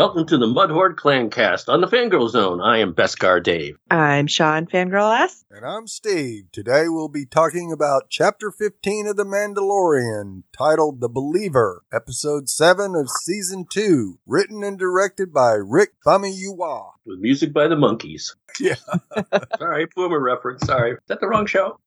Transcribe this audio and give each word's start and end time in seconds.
Welcome 0.00 0.24
to 0.28 0.38
the 0.38 0.46
Mudhorn 0.46 0.96
Clan 0.96 1.28
Cast 1.28 1.68
on 1.68 1.82
the 1.82 1.86
Fangirl 1.86 2.30
Zone. 2.30 2.58
I 2.58 2.78
am 2.78 2.94
Beskar 2.94 3.42
Dave. 3.42 3.76
I'm 3.90 4.28
Sean 4.28 4.64
Fangirl 4.64 5.24
S. 5.24 5.44
And 5.50 5.62
I'm 5.62 5.86
Steve. 5.86 6.44
Today 6.52 6.84
we'll 6.86 7.10
be 7.10 7.26
talking 7.26 7.70
about 7.70 8.08
Chapter 8.08 8.50
15 8.50 9.08
of 9.08 9.16
The 9.18 9.26
Mandalorian, 9.26 10.44
titled 10.56 11.02
The 11.02 11.10
Believer, 11.10 11.82
Episode 11.92 12.48
7 12.48 12.94
of 12.94 13.10
Season 13.24 13.66
2, 13.70 14.20
written 14.26 14.64
and 14.64 14.78
directed 14.78 15.34
by 15.34 15.52
Rick 15.62 15.90
Famuyiwa. 16.06 16.92
With 17.04 17.18
music 17.18 17.52
by 17.52 17.68
the 17.68 17.76
Monkees. 17.76 18.34
Yeah. 18.58 18.74
Sorry, 19.58 19.86
boomer 19.94 20.18
reference. 20.18 20.66
Sorry. 20.66 20.92
Is 20.92 20.98
that 21.06 21.20
the 21.20 21.28
wrong 21.28 21.46
show? 21.46 21.78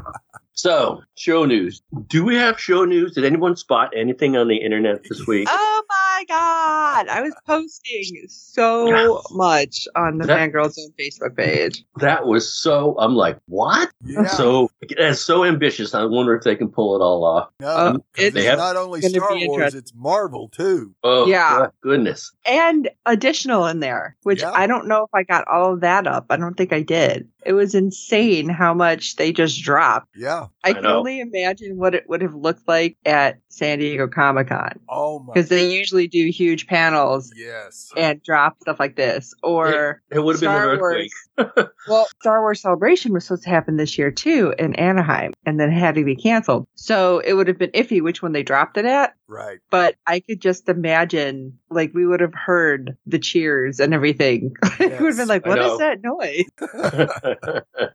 so, 0.52 1.02
show 1.16 1.44
news. 1.46 1.82
Do 2.06 2.24
we 2.24 2.36
have 2.36 2.60
show 2.60 2.84
news? 2.84 3.14
Did 3.14 3.24
anyone 3.24 3.56
spot 3.56 3.90
anything 3.96 4.36
on 4.36 4.46
the 4.46 4.56
internet 4.56 5.02
this 5.02 5.26
week? 5.26 5.48
Oh 5.50 5.82
my 5.88 6.01
god! 6.28 7.08
I 7.08 7.20
was 7.22 7.34
posting 7.46 8.26
so 8.28 9.22
much 9.32 9.86
on 9.96 10.18
the 10.18 10.26
That- 10.26 10.52
Fangirl 10.52 10.70
Zone 10.72 10.92
Facebook 10.98 11.36
page. 11.36 11.84
That 11.96 12.26
was 12.26 12.52
so. 12.52 12.96
I'm 12.98 13.14
like, 13.14 13.38
what? 13.46 13.90
Yeah. 14.04 14.26
So 14.26 14.70
it's 14.82 15.20
so 15.20 15.44
ambitious. 15.44 15.94
I 15.94 16.04
wonder 16.04 16.34
if 16.36 16.44
they 16.44 16.56
can 16.56 16.68
pull 16.68 16.96
it 16.96 17.02
all 17.04 17.24
off. 17.24 17.48
no, 17.60 17.66
Uh, 17.68 17.92
'cause 17.92 18.00
it's 18.16 18.36
it's 18.36 18.46
have- 18.46 18.58
not 18.58 18.76
only 18.76 19.00
Star 19.02 19.28
Wars, 19.46 19.74
it's 19.74 19.92
Marvel 19.94 20.48
too. 20.48 20.94
Oh, 21.04 21.26
Yeah. 21.26 21.66
goodness. 21.82 22.32
And 22.44 22.88
additional 23.06 23.66
in 23.66 23.80
there, 23.80 24.16
which 24.22 24.42
Yeah. 24.42 24.52
I 24.52 24.66
don't 24.66 24.86
know 24.88 25.04
if 25.04 25.10
I 25.14 25.22
got 25.22 25.46
all 25.48 25.74
of 25.74 25.80
that 25.80 26.06
up. 26.06 26.26
I 26.30 26.36
don't 26.36 26.56
think 26.56 26.72
I 26.72 26.82
did. 26.82 27.28
It 27.44 27.54
was 27.54 27.74
insane 27.74 28.48
how 28.48 28.72
much 28.72 29.16
they 29.16 29.32
just 29.32 29.62
dropped. 29.62 30.08
Yeah. 30.16 30.46
I, 30.64 30.70
I 30.70 30.72
can 30.74 30.82
know. 30.84 30.98
only 30.98 31.18
imagine 31.20 31.76
what 31.76 31.94
it 31.94 32.08
would 32.08 32.22
have 32.22 32.34
looked 32.34 32.68
like 32.68 32.96
at 33.04 33.38
San 33.52 33.78
Diego 33.80 34.08
Comic 34.08 34.48
Con 34.48 34.78
Oh 34.88 35.18
my. 35.18 35.34
because 35.34 35.48
they 35.50 35.70
usually 35.70 36.08
do 36.08 36.28
huge 36.30 36.66
panels 36.66 37.30
Yes. 37.36 37.90
and 37.96 38.22
drop 38.22 38.56
stuff 38.62 38.80
like 38.80 38.96
this. 38.96 39.34
Or 39.42 40.02
It 40.10 40.20
would 40.20 40.36
have 40.36 40.40
been 40.40 40.50
an 40.50 40.76
Star 40.78 40.78
earthquake. 40.80 41.68
Well, 41.88 42.06
Star 42.20 42.40
Wars 42.42 42.62
Celebration 42.62 43.12
was 43.12 43.24
supposed 43.24 43.42
to 43.42 43.50
happen 43.50 43.76
this 43.76 43.98
year 43.98 44.10
too 44.10 44.54
in 44.58 44.74
Anaheim, 44.76 45.32
and 45.44 45.58
then 45.58 45.70
had 45.70 45.96
to 45.96 46.04
be 46.04 46.14
canceled. 46.14 46.66
So 46.76 47.18
it 47.18 47.32
would 47.34 47.48
have 47.48 47.58
been 47.58 47.70
iffy 47.72 48.00
which 48.00 48.22
one 48.22 48.32
they 48.32 48.42
dropped 48.44 48.76
it 48.76 48.84
at. 48.84 49.14
Right. 49.26 49.58
But 49.70 49.96
I 50.06 50.20
could 50.20 50.40
just 50.40 50.68
imagine, 50.68 51.58
like, 51.74 51.92
we 51.94 52.06
would 52.06 52.20
have 52.20 52.34
heard 52.34 52.96
the 53.06 53.18
cheers 53.18 53.80
and 53.80 53.92
everything. 53.94 54.54
it 54.80 55.00
would 55.00 55.08
have 55.08 55.16
been 55.16 55.28
like, 55.28 55.46
I 55.46 55.48
"What 55.48 55.58
know. 55.58 55.72
is 55.72 55.78
that 55.78 56.02
noise?" 56.02 56.44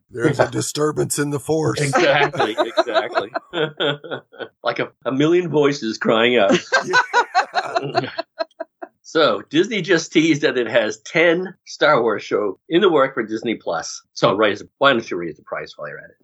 There's 0.10 0.40
a 0.40 0.50
disturbance 0.50 1.18
in 1.18 1.30
the 1.30 1.40
force. 1.40 1.80
exactly, 1.80 2.56
exactly. 2.58 3.32
like 4.62 4.78
a, 4.78 4.92
a 5.04 5.12
million 5.12 5.48
voices 5.48 5.98
crying 5.98 6.36
out. 6.36 6.58
So 9.08 9.40
Disney 9.48 9.80
just 9.80 10.12
teased 10.12 10.42
that 10.42 10.58
it 10.58 10.66
has 10.68 10.98
ten 11.00 11.54
Star 11.64 12.02
Wars 12.02 12.22
shows 12.22 12.56
in 12.68 12.82
the 12.82 12.90
work 12.90 13.14
for 13.14 13.22
Disney 13.22 13.54
Plus. 13.54 14.02
So 14.12 14.34
raise, 14.34 14.62
why 14.76 14.92
don't 14.92 15.10
you 15.10 15.16
raise 15.16 15.36
the 15.38 15.42
price 15.44 15.72
while 15.78 15.88
you're 15.88 15.98
at 15.98 16.10
it? 16.10 16.16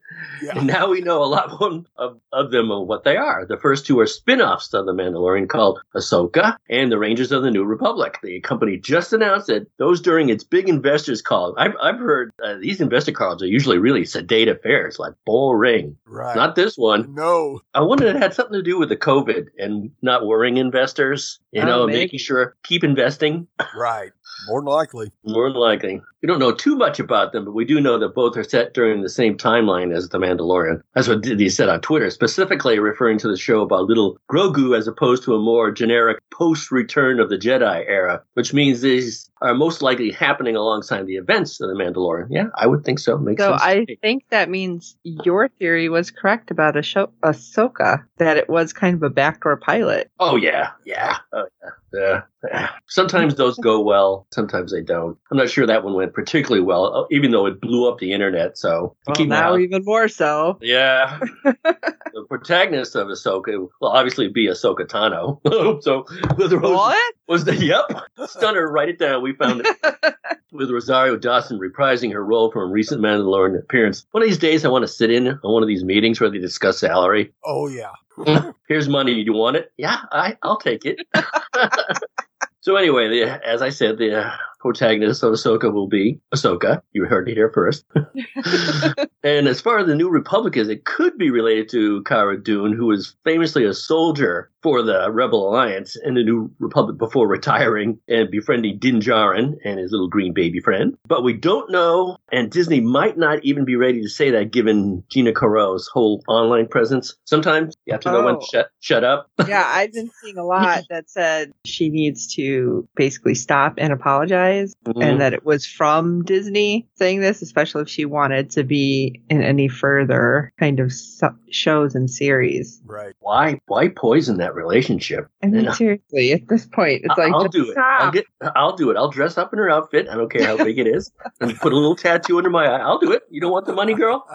Yeah. 0.42 0.58
And 0.58 0.66
now 0.66 0.90
we 0.90 1.00
know 1.00 1.22
a 1.22 1.24
lot 1.24 1.48
more 1.58 1.82
of, 1.96 2.20
of 2.32 2.50
them 2.50 2.70
of 2.70 2.86
what 2.86 3.04
they 3.04 3.16
are. 3.16 3.46
The 3.46 3.56
first 3.56 3.86
two 3.86 3.98
are 4.00 4.06
spin-offs 4.06 4.72
of 4.74 4.84
The 4.84 4.92
Mandalorian 4.92 5.48
called 5.48 5.80
Ahsoka 5.96 6.56
and 6.68 6.92
The 6.92 6.98
Rangers 6.98 7.32
of 7.32 7.42
the 7.42 7.50
New 7.50 7.64
Republic. 7.64 8.18
The 8.22 8.40
company 8.40 8.76
just 8.76 9.12
announced 9.14 9.46
that 9.46 9.66
those 9.78 10.00
during 10.02 10.28
its 10.28 10.44
big 10.44 10.68
investors 10.68 11.22
call. 11.22 11.54
I've, 11.56 11.74
I've 11.80 11.98
heard 11.98 12.32
uh, 12.44 12.56
these 12.60 12.80
investor 12.82 13.12
calls 13.12 13.42
are 13.42 13.46
usually 13.46 13.78
really 13.78 14.04
sedate 14.04 14.48
affairs, 14.48 14.98
like 14.98 15.14
boring. 15.24 15.96
Right. 16.04 16.36
Not 16.36 16.54
this 16.54 16.76
one. 16.76 17.14
no. 17.14 17.60
I 17.74 17.80
wonder 17.80 18.06
if 18.06 18.14
it 18.14 18.22
had 18.22 18.34
something 18.34 18.54
to 18.54 18.62
do 18.62 18.78
with 18.78 18.90
the 18.90 18.96
COVID 18.96 19.46
and 19.58 19.90
not 20.02 20.26
worrying 20.26 20.58
investors, 20.58 21.40
you 21.50 21.62
Oh, 21.62 21.66
know, 21.66 21.86
maybe. 21.86 21.98
making 22.00 22.18
sure 22.20 22.54
keep 22.74 22.84
investing. 22.84 23.46
Right. 23.76 24.10
More 24.48 24.60
than 24.60 24.66
likely. 24.66 25.12
More 25.24 25.48
than 25.48 25.58
likely. 25.60 26.02
We 26.22 26.26
don't 26.26 26.38
know 26.40 26.52
too 26.52 26.74
much 26.76 26.98
about 26.98 27.32
them, 27.32 27.44
but 27.44 27.52
we 27.54 27.64
do 27.64 27.80
know 27.80 27.98
that 27.98 28.14
both 28.14 28.36
are 28.36 28.42
set 28.44 28.74
during 28.74 29.02
the 29.02 29.08
same 29.08 29.36
timeline 29.36 29.94
as 29.94 30.08
The 30.08 30.18
Mandalorian. 30.18 30.82
That's 30.94 31.06
what 31.06 31.20
Disney 31.20 31.48
said 31.50 31.68
on 31.68 31.80
Twitter, 31.82 32.10
specifically 32.10 32.78
referring 32.78 33.18
to 33.18 33.28
the 33.28 33.36
show 33.36 33.60
about 33.60 33.84
little 33.84 34.18
Grogu 34.30 34.76
as 34.76 34.88
opposed 34.88 35.22
to 35.24 35.34
a 35.34 35.38
more 35.38 35.70
generic 35.70 36.18
post 36.32 36.70
Return 36.72 37.20
of 37.20 37.28
the 37.30 37.36
Jedi 37.36 37.84
era, 37.88 38.22
which 38.34 38.52
means 38.52 38.80
these 38.80 39.30
are 39.42 39.54
most 39.54 39.82
likely 39.82 40.10
happening 40.10 40.56
alongside 40.56 41.06
the 41.06 41.16
events 41.16 41.60
of 41.60 41.68
The 41.68 41.74
Mandalorian. 41.74 42.26
Yeah, 42.30 42.46
I 42.56 42.66
would 42.66 42.84
think 42.84 42.98
so. 42.98 43.18
Makes 43.18 43.42
so 43.42 43.50
sense. 43.50 43.62
to 43.62 43.68
I 43.68 43.78
me. 43.80 43.98
think 44.00 44.24
that 44.30 44.48
means 44.50 44.96
your 45.04 45.48
theory 45.48 45.88
was 45.90 46.10
correct 46.10 46.50
about 46.50 46.74
Asho- 46.74 47.12
Ahsoka, 47.22 48.02
that 48.16 48.36
it 48.38 48.48
was 48.48 48.72
kind 48.72 48.94
of 48.96 49.02
a 49.02 49.10
backdoor 49.10 49.58
pilot. 49.58 50.10
Oh 50.18 50.36
yeah, 50.36 50.70
yeah, 50.86 51.18
oh, 51.34 51.46
yeah, 51.62 51.70
yeah. 51.94 52.70
Sometimes 52.88 53.36
those 53.36 53.56
go 53.58 53.80
well, 53.80 54.26
sometimes 54.32 54.72
they 54.72 54.82
don't. 54.82 55.16
I'm 55.30 55.38
not 55.38 55.48
sure 55.48 55.66
that 55.66 55.82
one 55.84 55.94
went 55.94 56.12
particularly 56.12 56.62
well, 56.62 56.94
uh, 56.94 57.04
even 57.10 57.30
though 57.30 57.46
it 57.46 57.60
blew 57.60 57.88
up 57.88 57.98
the 57.98 58.12
internet. 58.12 58.58
So 58.58 58.96
Well, 59.06 59.14
keep 59.16 59.28
now 59.28 59.54
out. 59.54 59.60
even 59.60 59.82
more 59.84 60.08
so. 60.08 60.58
Yeah. 60.60 61.18
the 61.44 62.24
protagonist 62.28 62.94
of 62.96 63.08
Ahsoka 63.08 63.68
will 63.80 63.88
obviously 63.88 64.28
be 64.28 64.46
Ahsoka 64.48 64.86
Tano. 64.86 65.40
so 65.82 66.04
with 66.36 66.52
Rose 66.52 66.74
What? 66.76 67.14
was 67.28 67.44
the 67.44 67.56
yep 67.56 67.84
stunner. 68.28 68.70
Write 68.70 68.90
it 68.90 68.98
down. 68.98 69.22
We 69.22 69.32
found 69.34 69.62
it 69.64 70.14
with 70.52 70.70
Rosario 70.70 71.16
Dawson 71.16 71.58
reprising 71.58 72.12
her 72.12 72.24
role 72.24 72.50
from 72.50 72.62
a 72.62 72.66
recent 72.72 73.00
Mandalorian 73.00 73.58
appearance. 73.58 74.06
One 74.12 74.22
of 74.22 74.28
these 74.28 74.38
days, 74.38 74.64
I 74.64 74.68
want 74.68 74.82
to 74.82 74.88
sit 74.88 75.10
in 75.10 75.28
on 75.28 75.38
one 75.42 75.62
of 75.62 75.68
these 75.68 75.82
meetings 75.84 76.20
where 76.20 76.30
they 76.30 76.38
discuss 76.38 76.78
salary. 76.78 77.32
Oh 77.44 77.68
yeah. 77.68 77.92
Here's 78.68 78.88
money. 78.88 79.12
You 79.12 79.32
want 79.32 79.56
it? 79.56 79.72
Yeah, 79.76 79.98
I, 80.12 80.36
I'll 80.42 80.58
take 80.58 80.84
it. 80.84 81.06
so 82.60 82.76
anyway, 82.76 83.08
the, 83.08 83.46
as 83.46 83.62
I 83.62 83.70
said, 83.70 83.98
the 83.98 84.24
uh, 84.24 84.36
protagonist 84.60 85.22
of 85.22 85.32
Ahsoka 85.32 85.72
will 85.72 85.88
be 85.88 86.20
Ahsoka. 86.34 86.80
You 86.92 87.04
heard 87.04 87.28
it 87.28 87.36
here 87.36 87.50
first. 87.50 87.84
and 89.22 89.48
as 89.48 89.60
far 89.60 89.78
as 89.78 89.86
the 89.86 89.94
New 89.94 90.08
Republic 90.08 90.56
is, 90.56 90.68
it 90.68 90.84
could 90.84 91.18
be 91.18 91.30
related 91.30 91.68
to 91.70 92.02
Cara 92.04 92.42
Dune, 92.42 92.72
who 92.72 92.86
was 92.86 93.16
famously 93.24 93.64
a 93.64 93.74
soldier 93.74 94.50
for 94.64 94.82
the 94.82 95.12
Rebel 95.12 95.46
Alliance 95.50 95.94
and 95.94 96.16
the 96.16 96.24
New 96.24 96.50
Republic 96.58 96.96
before 96.96 97.28
retiring 97.28 97.98
and 98.08 98.30
befriending 98.30 98.78
Din 98.78 98.98
Djarin 98.98 99.56
and 99.62 99.78
his 99.78 99.92
little 99.92 100.08
green 100.08 100.32
baby 100.32 100.58
friend. 100.58 100.96
But 101.06 101.22
we 101.22 101.34
don't 101.34 101.70
know, 101.70 102.16
and 102.32 102.50
Disney 102.50 102.80
might 102.80 103.18
not 103.18 103.44
even 103.44 103.66
be 103.66 103.76
ready 103.76 104.00
to 104.00 104.08
say 104.08 104.30
that 104.30 104.52
given 104.52 105.04
Gina 105.10 105.32
Carano's 105.34 105.86
whole 105.92 106.24
online 106.28 106.66
presence. 106.66 107.14
Sometimes 107.26 107.74
you 107.84 107.92
have 107.92 108.00
to 108.00 108.10
know 108.10 108.24
when 108.24 108.36
Oh. 108.36 108.40
to 108.40 108.46
shut, 108.46 108.70
shut 108.80 109.04
up. 109.04 109.30
yeah, 109.46 109.64
I've 109.66 109.92
been 109.92 110.10
seeing 110.22 110.38
a 110.38 110.44
lot 110.46 110.84
that 110.88 111.10
said 111.10 111.52
she 111.66 111.90
needs 111.90 112.34
to 112.36 112.88
basically 112.96 113.34
stop 113.34 113.74
and 113.76 113.92
apologize, 113.92 114.74
Mm-hmm. 114.86 115.02
and 115.02 115.20
that 115.20 115.34
it 115.34 115.44
was 115.44 115.66
from 115.66 116.24
Disney 116.24 116.86
saying 116.94 117.20
this, 117.20 117.42
especially 117.42 117.82
if 117.82 117.88
she 117.88 118.04
wanted 118.06 118.48
to 118.52 118.64
be 118.64 119.20
in 119.28 119.42
any 119.42 119.68
further 119.68 120.52
kind 120.58 120.80
of 120.80 120.90
so- 120.92 121.34
shows 121.50 121.94
and 121.94 122.10
series. 122.10 122.80
Right. 122.86 123.14
why 123.20 123.60
why 123.66 123.88
poison 123.88 124.38
that 124.38 124.53
relationship? 124.54 125.28
I 125.42 125.46
mean, 125.46 125.72
seriously, 125.74 126.32
at 126.32 126.48
this 126.48 126.66
point, 126.66 127.02
it's 127.04 127.18
like 127.18 127.32
I'll 127.32 127.48
do 127.48 127.70
it. 127.70 127.78
I'll 127.78 128.10
get. 128.10 128.26
I'll 128.54 128.76
do 128.76 128.90
it. 128.90 128.96
I'll 128.96 129.10
dress 129.10 129.38
up 129.38 129.52
in 129.52 129.58
her 129.58 129.70
outfit. 129.70 130.08
I 130.08 130.16
don't 130.16 130.30
care 130.30 130.46
how 130.46 130.56
big 130.56 130.78
it 130.78 130.86
is, 130.86 131.12
and 131.40 131.56
put 131.58 131.72
a 131.72 131.76
little 131.76 131.96
tattoo 131.96 132.38
under 132.38 132.50
my 132.50 132.66
eye. 132.66 132.80
I'll 132.80 132.98
do 132.98 133.12
it. 133.12 133.22
You 133.30 133.40
don't 133.40 133.52
want 133.52 133.66
the 133.66 133.74
money, 133.74 133.94
girl? 133.94 134.26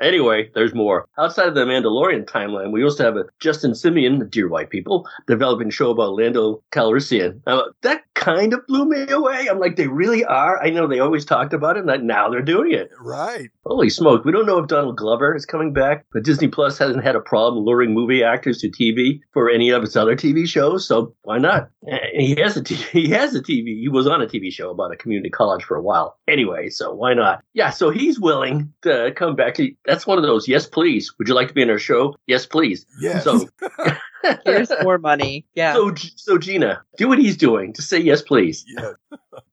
Anyway, 0.00 0.50
there's 0.54 0.74
more. 0.74 1.08
Outside 1.18 1.48
of 1.48 1.54
the 1.54 1.64
Mandalorian 1.64 2.24
timeline, 2.24 2.72
we 2.72 2.84
also 2.84 3.04
have 3.04 3.16
a 3.16 3.24
Justin 3.40 3.72
Simien, 3.72 4.30
dear 4.30 4.48
white 4.48 4.70
people, 4.70 5.08
developing 5.26 5.68
a 5.68 5.70
show 5.70 5.90
about 5.90 6.14
Lando 6.14 6.62
Calrissian. 6.72 7.40
That 7.82 8.02
kind 8.14 8.52
of 8.52 8.66
blew 8.66 8.84
me 8.84 9.10
away. 9.10 9.48
I'm 9.50 9.58
like, 9.58 9.76
they 9.76 9.88
really 9.88 10.24
are. 10.24 10.62
I 10.62 10.70
know 10.70 10.86
they 10.86 11.00
always 11.00 11.24
talked 11.24 11.52
about 11.52 11.76
it, 11.76 11.84
and 11.88 12.06
now 12.06 12.28
they're 12.28 12.42
doing 12.42 12.72
it. 12.72 12.90
Right. 13.00 13.50
Holy 13.64 13.90
smoke. 13.90 14.24
We 14.24 14.32
don't 14.32 14.46
know 14.46 14.58
if 14.58 14.68
Donald 14.68 14.96
Glover 14.96 15.34
is 15.34 15.46
coming 15.46 15.72
back, 15.72 16.04
but 16.12 16.24
Disney 16.24 16.48
Plus 16.48 16.78
hasn't 16.78 17.04
had 17.04 17.16
a 17.16 17.20
problem 17.20 17.64
luring 17.64 17.94
movie 17.94 18.22
actors 18.22 18.58
to 18.58 18.68
TV 18.68 19.20
for 19.32 19.50
any 19.50 19.70
of 19.70 19.82
its 19.82 19.96
other 19.96 20.16
TV 20.16 20.46
shows, 20.46 20.86
so 20.86 21.14
why 21.22 21.38
not? 21.38 21.70
And 21.82 22.22
he 22.22 22.40
has 22.40 22.56
a 22.56 22.62
he 22.92 23.08
has 23.10 23.34
a 23.34 23.40
TV. 23.40 23.80
He 23.80 23.88
was 23.88 24.06
on 24.06 24.22
a 24.22 24.26
TV 24.26 24.52
show 24.52 24.70
about 24.70 24.92
a 24.92 24.96
community 24.96 25.30
college 25.30 25.64
for 25.64 25.76
a 25.76 25.82
while. 25.82 26.18
Anyway, 26.28 26.68
so 26.68 26.92
why 26.92 27.14
not? 27.14 27.42
Yeah, 27.54 27.70
so 27.70 27.90
he's 27.90 28.20
willing 28.20 28.72
to 28.82 29.12
come 29.16 29.36
back. 29.36 29.41
Actually, 29.46 29.76
that's 29.84 30.06
one 30.06 30.18
of 30.18 30.24
those, 30.24 30.48
yes, 30.48 30.66
please. 30.66 31.12
Would 31.18 31.28
you 31.28 31.34
like 31.34 31.48
to 31.48 31.54
be 31.54 31.62
in 31.62 31.70
our 31.70 31.78
show? 31.78 32.14
Yes, 32.26 32.46
please. 32.46 32.86
Yes. 33.00 33.24
So 33.24 33.48
Here's 34.44 34.70
more 34.82 34.98
money. 34.98 35.44
Yeah. 35.54 35.74
so, 35.74 35.94
so 36.16 36.38
Gina, 36.38 36.82
do 36.96 37.08
what 37.08 37.18
he's 37.18 37.36
doing. 37.36 37.72
Just 37.74 37.88
say 37.88 37.98
yes, 37.98 38.22
please. 38.22 38.64
yeah. 38.68 38.92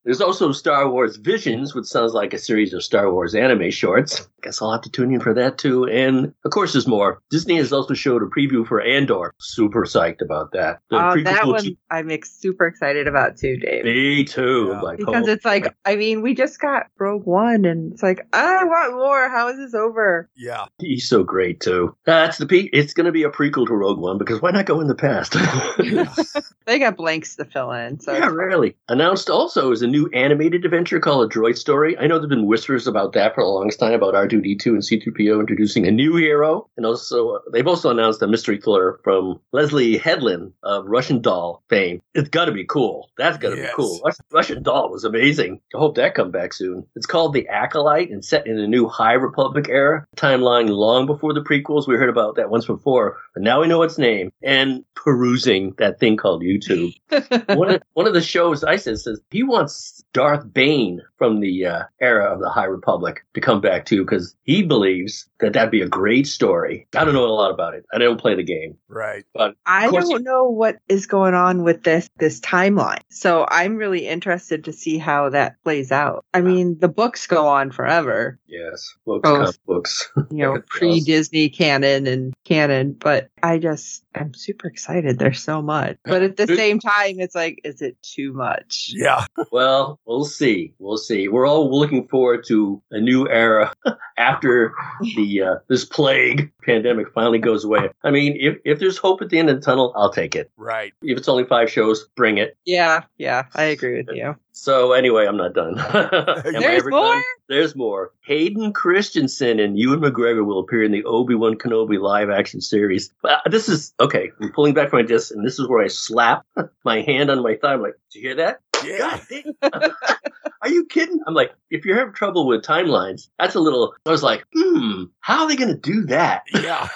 There's 0.09 0.21
also 0.21 0.51
Star 0.51 0.89
Wars 0.89 1.17
Visions, 1.17 1.75
which 1.75 1.85
sounds 1.85 2.13
like 2.13 2.33
a 2.33 2.39
series 2.39 2.73
of 2.73 2.83
Star 2.83 3.13
Wars 3.13 3.35
anime 3.35 3.69
shorts. 3.69 4.27
Guess 4.41 4.59
I'll 4.59 4.71
have 4.71 4.81
to 4.81 4.89
tune 4.89 5.13
in 5.13 5.19
for 5.19 5.35
that 5.35 5.59
too. 5.59 5.85
And 5.85 6.33
of 6.45 6.49
course, 6.51 6.73
there's 6.73 6.87
more. 6.87 7.21
Disney 7.29 7.57
has 7.57 7.71
also 7.71 7.93
showed 7.93 8.23
a 8.23 8.25
preview 8.25 8.65
for 8.65 8.81
Andor. 8.81 9.35
Super 9.39 9.83
psyched 9.83 10.21
about 10.21 10.51
that. 10.53 10.79
The 10.89 10.95
Oh, 10.95 11.21
that 11.23 11.41
to- 11.43 11.47
one 11.51 11.77
I'm 11.91 12.09
ex- 12.09 12.31
super 12.31 12.65
excited 12.65 13.07
about 13.07 13.37
too, 13.37 13.57
Dave. 13.57 13.83
Me 13.85 14.23
too. 14.23 14.69
Yeah. 14.71 14.81
Like, 14.81 14.97
Because 14.97 15.27
oh, 15.27 15.31
it's 15.31 15.45
like, 15.45 15.75
I 15.85 15.95
mean, 15.95 16.23
we 16.23 16.33
just 16.33 16.59
got 16.59 16.87
Rogue 16.97 17.27
One, 17.27 17.65
and 17.65 17.93
it's 17.93 18.01
like, 18.01 18.25
I 18.33 18.63
want 18.63 18.93
more. 18.95 19.29
How 19.29 19.49
is 19.49 19.57
this 19.57 19.75
over? 19.75 20.27
Yeah. 20.35 20.65
he's 20.79 21.07
so 21.07 21.23
great 21.23 21.59
too. 21.59 21.95
That's 22.05 22.39
the 22.39 22.47
pe- 22.47 22.69
It's 22.73 22.93
going 22.95 23.05
to 23.05 23.11
be 23.11 23.21
a 23.23 23.29
prequel 23.29 23.67
to 23.67 23.75
Rogue 23.75 23.99
One 23.99 24.17
because 24.17 24.41
why 24.41 24.49
not 24.49 24.65
go 24.65 24.81
in 24.81 24.87
the 24.87 24.95
past? 24.95 25.35
They 26.65 26.77
got 26.77 26.97
blanks 26.97 27.35
to 27.37 27.45
fill 27.45 27.71
in. 27.71 27.99
So 27.99 28.13
yeah, 28.13 28.27
really. 28.27 28.75
Announced 28.89 29.27
also 29.31 29.71
is 29.71 29.81
a 29.81 29.87
new 29.87 29.98
animated 30.13 30.63
adventure 30.65 30.99
called 30.99 31.31
A 31.31 31.33
Droid 31.37 31.57
Story. 31.57 31.97
I 31.97 32.07
know 32.07 32.17
there've 32.19 32.29
been 32.29 32.45
whispers 32.45 32.87
about 32.87 33.13
that 33.13 33.33
for 33.35 33.43
the 33.43 33.49
longest 33.49 33.79
time 33.79 33.93
about 33.93 34.13
R2D2 34.13 34.65
and 34.67 34.81
C3PO 34.81 35.39
introducing 35.39 35.87
a 35.87 35.91
new 35.91 36.15
hero, 36.15 36.69
and 36.77 36.85
also 36.85 37.39
they've 37.51 37.67
also 37.67 37.89
announced 37.89 38.21
a 38.21 38.27
mystery 38.27 38.59
thriller 38.59 38.99
from 39.03 39.39
Leslie 39.51 39.97
Headland 39.97 40.53
of 40.63 40.85
Russian 40.85 41.21
Doll 41.21 41.63
fame. 41.69 42.01
It's 42.13 42.29
got 42.29 42.45
to 42.45 42.51
be 42.51 42.65
cool. 42.65 43.09
That's 43.17 43.37
got 43.37 43.49
to 43.51 43.57
Yes. 43.57 43.71
be 43.71 43.73
cool. 43.75 43.99
Russian 44.31 44.63
Doll 44.63 44.89
was 44.91 45.03
amazing. 45.03 45.59
I 45.75 45.79
hope 45.79 45.95
that 45.95 46.15
come 46.15 46.31
back 46.31 46.53
soon. 46.53 46.85
It's 46.95 47.05
called 47.05 47.33
The 47.33 47.47
Acolyte 47.47 48.11
and 48.11 48.23
set 48.23 48.45
in 48.47 48.57
the 48.57 48.67
new 48.67 48.87
High 48.87 49.13
Republic 49.13 49.67
era 49.69 50.05
timeline, 50.15 50.69
long 50.69 51.05
before 51.05 51.33
the 51.33 51.41
prequels. 51.41 51.87
We 51.87 51.95
heard 51.95 52.09
about 52.09 52.35
that 52.35 52.49
once 52.49 52.65
before, 52.65 53.17
but 53.33 53.43
now 53.43 53.61
we 53.61 53.67
know 53.67 53.83
its 53.83 53.97
name. 53.97 54.31
And 54.43 54.83
perusing 54.95 55.73
that 55.77 55.99
thing 55.99 56.17
called 56.17 56.43
YouTube 56.43 56.93
one 57.55 57.69
of 57.73 57.81
one 57.93 58.05
of 58.07 58.13
the 58.13 58.21
shows 58.21 58.63
I 58.63 58.75
said 58.75 58.99
says 58.99 59.19
he 59.31 59.43
wants 59.43 59.73
Darth 60.13 60.53
Bane 60.53 61.01
from 61.19 61.41
the 61.41 61.65
uh, 61.65 61.83
era 62.01 62.25
of 62.33 62.39
the 62.39 62.49
High 62.49 62.65
Republic 62.65 63.23
to 63.35 63.41
come 63.41 63.61
back 63.61 63.85
too 63.85 64.03
because 64.03 64.35
he 64.43 64.63
believes 64.63 65.29
that 65.39 65.53
that'd 65.53 65.69
be 65.69 65.81
a 65.81 65.87
great 65.87 66.25
story. 66.25 66.87
I 66.95 67.05
don't 67.05 67.13
know 67.13 67.25
a 67.25 67.27
lot 67.27 67.51
about 67.51 67.75
it. 67.75 67.85
I 67.93 67.99
don't 67.99 68.19
play 68.19 68.33
the 68.33 68.43
game, 68.43 68.77
Right. 68.87 69.25
but 69.33 69.55
I 69.65 69.91
don't 69.91 70.23
know 70.23 70.49
what 70.49 70.77
is 70.87 71.05
going 71.05 71.33
on 71.35 71.63
with 71.63 71.83
this 71.83 72.09
this 72.17 72.39
timeline. 72.39 73.01
So 73.09 73.45
I'm 73.49 73.75
really 73.75 74.07
interested 74.07 74.63
to 74.63 74.73
see 74.73 74.97
how 74.97 75.29
that 75.29 75.55
plays 75.63 75.91
out. 75.91 76.25
I 76.33 76.41
mean, 76.41 76.79
the 76.79 76.87
books 76.87 77.27
go 77.27 77.47
on 77.47 77.71
forever, 77.71 78.39
yes, 78.47 78.95
books, 79.05 79.29
comic 79.29 79.55
books. 79.65 80.09
you 80.31 80.37
know, 80.37 80.61
pre 80.67 81.01
Disney 81.01 81.49
canon 81.49 82.07
and 82.07 82.33
canon, 82.45 82.93
but 82.93 83.29
I 83.43 83.57
just 83.57 84.03
I'm 84.15 84.33
super 84.33 84.67
excited. 84.67 85.19
There's 85.19 85.43
so 85.43 85.61
much. 85.61 85.97
But 86.03 86.23
at 86.23 86.37
the 86.37 86.47
same 86.47 86.79
time, 86.79 87.19
it's 87.19 87.35
like, 87.35 87.59
is 87.63 87.81
it 87.81 88.01
too 88.01 88.33
much? 88.33 88.91
Yeah. 88.93 89.25
well, 89.51 89.99
we'll 90.05 90.25
see. 90.25 90.73
We'll 90.79 90.97
see. 90.97 91.08
We're 91.09 91.47
all 91.47 91.77
looking 91.77 92.07
forward 92.07 92.45
to 92.47 92.81
a 92.91 92.99
new 92.99 93.27
era 93.27 93.73
after 94.17 94.73
the 95.15 95.41
uh, 95.41 95.55
this 95.67 95.85
plague 95.85 96.51
pandemic 96.63 97.11
finally 97.13 97.39
goes 97.39 97.63
away. 97.65 97.89
I 98.03 98.11
mean, 98.11 98.37
if 98.39 98.57
if 98.65 98.79
there's 98.79 98.97
hope 98.97 99.21
at 99.21 99.29
the 99.29 99.39
end 99.39 99.49
of 99.49 99.55
the 99.55 99.61
tunnel, 99.61 99.93
I'll 99.95 100.11
take 100.11 100.35
it. 100.35 100.51
Right. 100.57 100.93
If 101.01 101.17
it's 101.17 101.27
only 101.27 101.45
five 101.45 101.71
shows, 101.71 102.07
bring 102.15 102.37
it. 102.37 102.57
Yeah, 102.65 103.03
yeah, 103.17 103.45
I 103.55 103.63
agree 103.63 103.97
with 103.97 104.15
you. 104.15 104.35
So 104.51 104.91
anyway, 104.91 105.25
I'm 105.25 105.37
not 105.37 105.53
done. 105.53 105.75
There's 106.43 106.83
more? 106.83 107.13
done? 107.13 107.23
There's 107.47 107.75
more. 107.77 108.11
Hayden 108.25 108.73
Christensen 108.73 109.57
and 109.57 109.79
Ewan 109.79 110.01
McGregor 110.01 110.45
will 110.45 110.59
appear 110.59 110.83
in 110.83 110.91
the 110.91 111.03
Obi 111.05 111.33
Wan 111.33 111.55
Kenobi 111.55 111.97
live 111.97 112.29
action 112.29 112.59
series. 112.59 113.13
Uh, 113.23 113.37
this 113.49 113.69
is 113.69 113.93
okay. 114.01 114.31
I'm 114.41 114.51
pulling 114.51 114.73
back 114.73 114.89
from 114.89 114.99
my 114.99 115.05
disc, 115.05 115.31
and 115.31 115.45
this 115.45 115.59
is 115.59 115.67
where 115.69 115.81
I 115.81 115.87
slap 115.87 116.45
my 116.83 117.01
hand 117.01 117.31
on 117.31 117.41
my 117.41 117.55
thigh. 117.55 117.73
I'm 117.73 117.81
like, 117.81 117.95
"Do 118.11 118.19
you 118.19 118.27
hear 118.27 118.35
that? 118.35 118.59
Yeah. 118.83 120.29
Are 120.61 120.69
you 120.69 120.85
kidding?" 120.85 121.19
I'm 121.27 121.33
like, 121.33 121.53
"If 121.69 121.85
you're 121.85 121.97
having 121.97 122.13
trouble 122.13 122.47
with 122.47 122.63
timelines, 122.63 123.29
that's 123.39 123.55
a 123.55 123.59
little." 123.59 123.93
I 124.05 124.11
was 124.11 124.23
like, 124.23 124.43
"Hmm, 124.55 125.05
how 125.19 125.43
are 125.43 125.47
they 125.47 125.55
going 125.55 125.73
to 125.73 125.75
do 125.75 126.05
that?" 126.05 126.43
Yeah. 126.53 126.89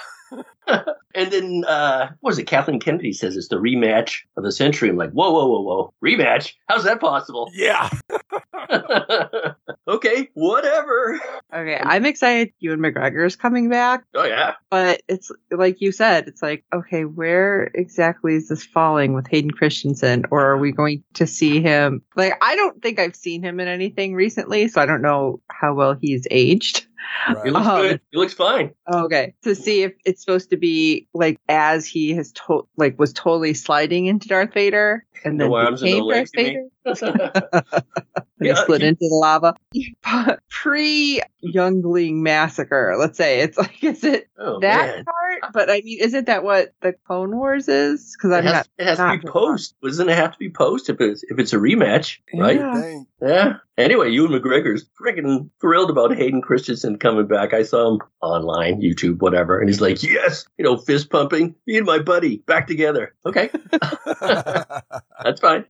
And 1.14 1.30
then, 1.30 1.64
uh, 1.68 2.08
what 2.20 2.30
was 2.30 2.38
it? 2.38 2.44
Kathleen 2.46 2.80
Kennedy 2.80 3.12
says 3.12 3.36
it's 3.36 3.48
the 3.48 3.56
rematch 3.56 4.22
of 4.36 4.42
the 4.42 4.50
century. 4.50 4.88
I'm 4.88 4.96
like, 4.96 5.12
whoa, 5.12 5.30
whoa, 5.30 5.46
whoa, 5.46 5.60
whoa. 5.60 5.94
Rematch? 6.02 6.54
How's 6.68 6.82
that 6.84 7.00
possible? 7.00 7.50
Yeah. 7.54 7.88
okay, 9.88 10.30
whatever. 10.34 11.20
Okay, 11.52 11.78
I'm 11.80 12.04
excited. 12.06 12.52
Ewan 12.60 12.80
McGregor 12.80 13.26
is 13.26 13.36
coming 13.36 13.68
back, 13.68 14.04
Oh, 14.14 14.24
yeah. 14.24 14.54
but 14.70 15.02
it's 15.08 15.30
like 15.50 15.80
you 15.80 15.92
said, 15.92 16.26
it's 16.28 16.42
like, 16.42 16.64
okay, 16.74 17.04
where 17.04 17.70
exactly 17.74 18.34
is 18.36 18.48
this 18.48 18.64
falling 18.64 19.14
with 19.14 19.26
Hayden 19.28 19.50
Christensen, 19.50 20.24
or 20.30 20.44
are 20.44 20.58
we 20.58 20.72
going 20.72 21.02
to 21.14 21.26
see 21.26 21.60
him? 21.60 22.02
Like, 22.16 22.34
I 22.42 22.56
don't 22.56 22.80
think 22.82 22.98
I've 22.98 23.16
seen 23.16 23.42
him 23.42 23.60
in 23.60 23.68
anything 23.68 24.14
recently, 24.14 24.68
so 24.68 24.80
I 24.80 24.86
don't 24.86 25.02
know 25.02 25.40
how 25.50 25.74
well 25.74 25.94
he's 26.00 26.26
aged. 26.30 26.86
He 27.44 27.50
looks 27.50 27.66
Um, 27.66 27.82
good. 27.82 28.00
He 28.12 28.16
looks 28.18 28.32
fine. 28.32 28.70
Okay, 28.90 29.34
to 29.42 29.54
see 29.54 29.82
if 29.82 29.92
it's 30.06 30.22
supposed 30.22 30.48
to 30.50 30.56
be 30.56 31.06
like 31.12 31.38
as 31.50 31.86
he 31.86 32.14
has 32.14 32.32
to- 32.32 32.66
like 32.78 32.98
was 32.98 33.12
totally 33.12 33.52
sliding 33.52 34.06
into 34.06 34.26
Darth 34.28 34.54
Vader 34.54 35.04
and 35.24 35.40
then 35.40 35.48
No 35.48 35.54
arms 35.54 35.82
and 35.82 35.90
no 35.90 35.96
became 35.96 36.04
legs, 36.06 36.30
Darth 36.32 36.46
you? 36.46 36.70
Vader. 36.84 37.82
And 38.40 38.48
Yeah, 38.48 38.54
he 38.56 38.66
slid 38.66 38.80
he- 38.82 38.88
into 38.88 39.08
the 39.08 39.14
lava. 39.14 39.54
Pre 40.50 41.22
Youngling 41.40 42.22
massacre, 42.22 42.96
let's 42.98 43.16
say 43.18 43.40
it's 43.40 43.56
like 43.58 43.84
is 43.84 44.02
it 44.02 44.28
oh, 44.38 44.58
that 44.60 44.96
man. 44.96 45.04
part? 45.04 45.52
But 45.52 45.70
I 45.70 45.82
mean, 45.84 45.98
isn't 46.00 46.26
that 46.26 46.42
what 46.42 46.72
the 46.80 46.94
Clone 47.06 47.36
Wars 47.36 47.68
is? 47.68 48.16
Because 48.16 48.32
I'm 48.32 48.44
has, 48.44 48.52
not. 48.52 48.68
it 48.78 48.86
has 48.86 48.98
to 48.98 49.18
be 49.18 49.28
post. 49.30 49.74
Doesn't 49.82 50.08
it 50.08 50.16
have 50.16 50.32
to 50.32 50.38
be 50.38 50.48
post 50.50 50.88
if 50.88 51.00
it's 51.00 51.22
if 51.24 51.38
it's 51.38 51.52
a 51.52 51.58
rematch, 51.58 52.18
right? 52.34 52.56
Yeah. 52.56 52.74
Dang. 52.74 53.06
Yeah. 53.20 53.52
Anyway, 53.76 54.10
Ewan 54.10 54.30
McGregor's 54.32 54.86
freaking 55.00 55.50
thrilled 55.60 55.90
about 55.90 56.14
Hayden 56.16 56.40
Christensen 56.40 56.98
coming 56.98 57.26
back. 57.26 57.52
I 57.52 57.62
saw 57.62 57.92
him 57.94 58.00
online, 58.22 58.80
YouTube, 58.80 59.20
whatever, 59.20 59.58
and 59.58 59.68
he's 59.68 59.80
like, 59.80 60.02
"Yes, 60.02 60.46
you 60.56 60.64
know, 60.64 60.76
fist 60.78 61.10
pumping. 61.10 61.54
Me 61.66 61.76
and 61.76 61.84
my 61.86 61.98
buddy 61.98 62.38
back 62.38 62.66
together." 62.66 63.14
Okay, 63.26 63.50
that's 65.24 65.40
fine. 65.40 65.66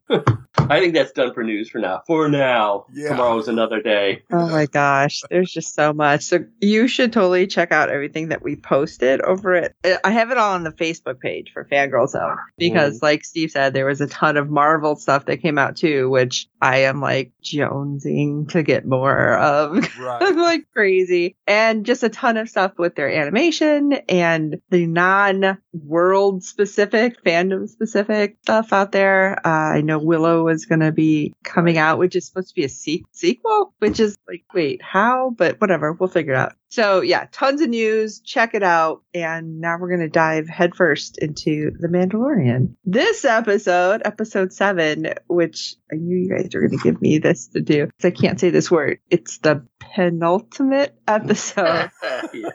I 0.70 0.80
think 0.80 0.94
that's 0.94 1.12
done 1.12 1.34
for 1.34 1.44
news 1.44 1.68
for 1.70 1.78
now. 1.78 2.02
For 2.06 2.28
now, 2.28 2.86
Yeah. 2.92 3.10
tomorrow's 3.10 3.48
another 3.48 3.82
day. 3.82 4.22
Oh 4.32 4.48
my 4.48 4.66
gosh, 4.66 5.22
there's 5.30 5.52
just 5.52 5.74
so 5.74 5.92
much. 5.92 6.22
So 6.22 6.44
you 6.60 6.88
should 6.88 7.12
totally 7.12 7.46
check 7.46 7.72
out 7.72 7.90
everything 7.90 8.28
that 8.28 8.42
we 8.42 8.56
posted 8.56 9.20
over 9.20 9.54
it. 9.54 9.74
I 10.04 10.10
have 10.10 10.30
it 10.30 10.38
all 10.38 10.54
on 10.54 10.64
the 10.64 10.70
Facebook 10.72 11.20
page 11.20 11.50
for 11.52 11.64
Fangirl 11.70 12.08
Zone 12.08 12.36
because, 12.58 13.02
like 13.02 13.24
Steve 13.24 13.50
said, 13.50 13.74
there 13.74 13.86
was 13.86 14.00
a 14.00 14.06
ton 14.06 14.36
of 14.36 14.50
Marvel 14.50 14.96
stuff 14.96 15.26
that 15.26 15.38
came 15.42 15.58
out 15.58 15.76
too, 15.76 16.08
which 16.10 16.48
I 16.60 16.78
am 16.78 17.00
like 17.00 17.32
jonesing 17.42 18.48
to 18.50 18.62
get 18.62 18.86
more 18.86 19.36
of. 19.36 19.98
right. 19.98 20.34
like 20.36 20.66
crazy. 20.72 21.36
And 21.46 21.84
just 21.84 22.02
a 22.02 22.08
ton 22.08 22.36
of 22.36 22.48
stuff 22.48 22.72
with 22.78 22.94
their 22.94 23.08
animation 23.12 23.92
and 24.08 24.60
the 24.70 24.86
non 24.86 25.58
world 25.72 26.42
specific, 26.42 27.22
fandom 27.24 27.68
specific 27.68 28.36
stuff 28.42 28.72
out 28.72 28.92
there. 28.92 29.38
Uh, 29.44 29.74
I 29.74 29.80
know 29.82 29.98
Willow 29.98 30.48
is 30.54 30.64
going 30.66 30.80
to 30.80 30.92
be 30.92 31.34
coming 31.44 31.76
out, 31.76 31.98
which 31.98 32.16
is 32.16 32.26
supposed 32.26 32.48
to 32.48 32.54
be 32.54 32.64
a 32.64 32.68
se- 32.68 33.04
sequel, 33.12 33.74
which 33.80 34.00
is 34.00 34.16
like, 34.26 34.44
wait, 34.54 34.80
how? 34.82 35.34
But 35.36 35.60
whatever, 35.60 35.92
we'll 35.92 36.08
figure 36.08 36.32
it 36.32 36.38
out. 36.38 36.52
So 36.70 37.02
yeah, 37.02 37.26
tons 37.30 37.60
of 37.60 37.68
news. 37.68 38.18
Check 38.20 38.54
it 38.54 38.62
out. 38.64 39.02
And 39.14 39.60
now 39.60 39.76
we're 39.78 39.88
going 39.88 40.00
to 40.00 40.08
dive 40.08 40.48
headfirst 40.48 41.18
into 41.18 41.70
The 41.78 41.86
Mandalorian. 41.86 42.74
This 42.84 43.24
episode, 43.24 44.02
episode 44.04 44.52
seven, 44.52 45.14
which 45.28 45.76
I 45.92 45.96
knew 45.96 46.16
you 46.16 46.28
guys 46.30 46.48
were 46.52 46.66
going 46.66 46.76
to 46.78 46.82
give 46.82 47.00
me 47.00 47.18
this 47.18 47.46
to 47.48 47.60
do. 47.60 47.86
'cause 47.86 48.04
I 48.06 48.10
can't 48.10 48.40
say 48.40 48.50
this 48.50 48.70
word. 48.72 48.98
It's 49.10 49.38
the 49.38 49.64
penultimate 49.78 50.96
episode. 51.08 51.90
yeah, 52.34 52.50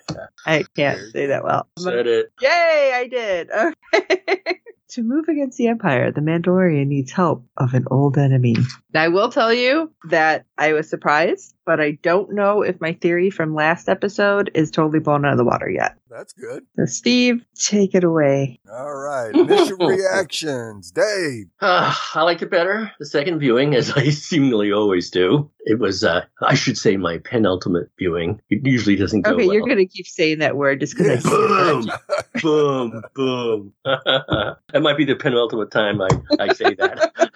I 0.45 0.65
can't 0.75 0.99
say 1.13 1.27
that 1.27 1.43
well. 1.45 1.67
said 1.77 2.07
it. 2.07 2.31
Yay, 2.41 2.91
I 2.95 3.07
did. 3.09 3.49
Okay. 3.95 4.59
To 4.93 5.03
move 5.03 5.25
against 5.29 5.57
the 5.59 5.67
Empire, 5.67 6.11
the 6.11 6.21
Mandalorian 6.21 6.87
needs 6.87 7.11
help 7.11 7.45
of 7.57 7.75
an 7.75 7.85
old 7.91 8.17
enemy. 8.17 8.55
I 8.95 9.09
will 9.09 9.29
tell 9.29 9.53
you 9.53 9.93
that 10.09 10.45
I 10.57 10.73
was 10.73 10.89
surprised, 10.89 11.53
but 11.69 11.79
I 11.79 11.91
don't 12.01 12.33
know 12.33 12.63
if 12.63 12.81
my 12.81 12.93
theory 12.93 13.29
from 13.29 13.53
last 13.53 13.89
episode 13.89 14.49
is 14.55 14.71
totally 14.71 14.97
blown 14.97 15.23
out 15.23 15.33
of 15.33 15.37
the 15.37 15.45
water 15.45 15.69
yet. 15.69 15.99
That's 16.09 16.33
good. 16.33 16.65
So, 16.75 16.85
Steve, 16.85 17.45
take 17.53 17.93
it 17.93 18.03
away. 18.03 18.59
All 18.67 18.95
right. 18.95 19.29
Initial 19.35 19.77
reactions. 19.87 20.89
Dave. 20.89 21.45
Uh, 21.61 21.93
I 22.15 22.23
liked 22.23 22.41
it 22.41 22.49
better 22.49 22.91
the 22.97 23.05
second 23.05 23.37
viewing, 23.37 23.75
as 23.75 23.91
I 23.91 24.09
seemingly 24.09 24.71
always 24.71 25.11
do. 25.11 25.51
It 25.65 25.77
was, 25.77 26.03
uh, 26.03 26.21
I 26.41 26.55
should 26.55 26.75
say, 26.79 26.97
my 26.97 27.19
penultimate 27.19 27.91
viewing. 27.99 28.41
It 28.49 28.65
usually 28.65 28.95
doesn't 28.95 29.21
go 29.21 29.33
Okay, 29.35 29.45
well. 29.45 29.53
you're 29.53 29.65
going 29.67 29.77
to 29.77 29.85
keep 29.85 30.07
saying 30.07 30.39
that 30.39 30.57
word 30.57 30.79
just 30.79 30.97
because 30.97 31.23
Yes. 31.23 31.31
I 31.31 32.41
boom, 32.41 33.03
boom, 33.03 33.03
boom. 33.13 33.73
that 33.85 34.81
might 34.81 34.97
be 34.97 35.05
the 35.05 35.15
penultimate 35.15 35.69
time 35.69 36.01
I, 36.01 36.07
I 36.39 36.53
say 36.53 36.73
that. 36.73 37.28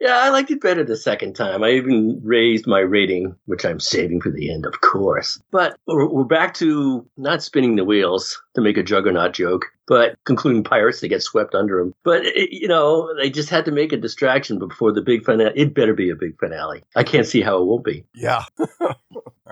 Yeah, 0.00 0.18
I 0.18 0.30
liked 0.30 0.50
it 0.50 0.60
better 0.60 0.84
the 0.84 0.96
second 0.96 1.34
time. 1.34 1.62
I 1.62 1.70
even 1.70 2.20
raised 2.22 2.66
my 2.66 2.80
rating, 2.80 3.36
which 3.46 3.64
I'm 3.64 3.80
saving 3.80 4.20
for 4.20 4.30
the 4.30 4.52
end, 4.52 4.66
of 4.66 4.80
course. 4.80 5.40
But 5.50 5.78
we're, 5.86 6.24
back 6.24 6.54
to 6.54 7.06
not 7.16 7.42
spinning 7.42 7.76
the 7.76 7.84
wheels 7.84 8.41
to 8.54 8.60
make 8.60 8.76
a 8.76 8.82
juggernaut 8.82 9.32
joke, 9.32 9.66
but 9.86 10.16
concluding 10.24 10.64
pirates 10.64 11.00
to 11.00 11.08
get 11.08 11.22
swept 11.22 11.54
under 11.54 11.78
them. 11.78 11.94
But, 12.04 12.24
it, 12.26 12.50
you 12.52 12.68
know, 12.68 13.14
they 13.20 13.30
just 13.30 13.50
had 13.50 13.64
to 13.66 13.72
make 13.72 13.92
a 13.92 13.96
distraction 13.96 14.58
before 14.58 14.92
the 14.92 15.02
big 15.02 15.24
finale. 15.24 15.52
It 15.54 15.74
better 15.74 15.94
be 15.94 16.10
a 16.10 16.16
big 16.16 16.38
finale. 16.38 16.82
I 16.94 17.04
can't 17.04 17.26
see 17.26 17.40
how 17.40 17.60
it 17.60 17.66
won't 17.66 17.84
be. 17.84 18.04
Yeah. 18.14 18.44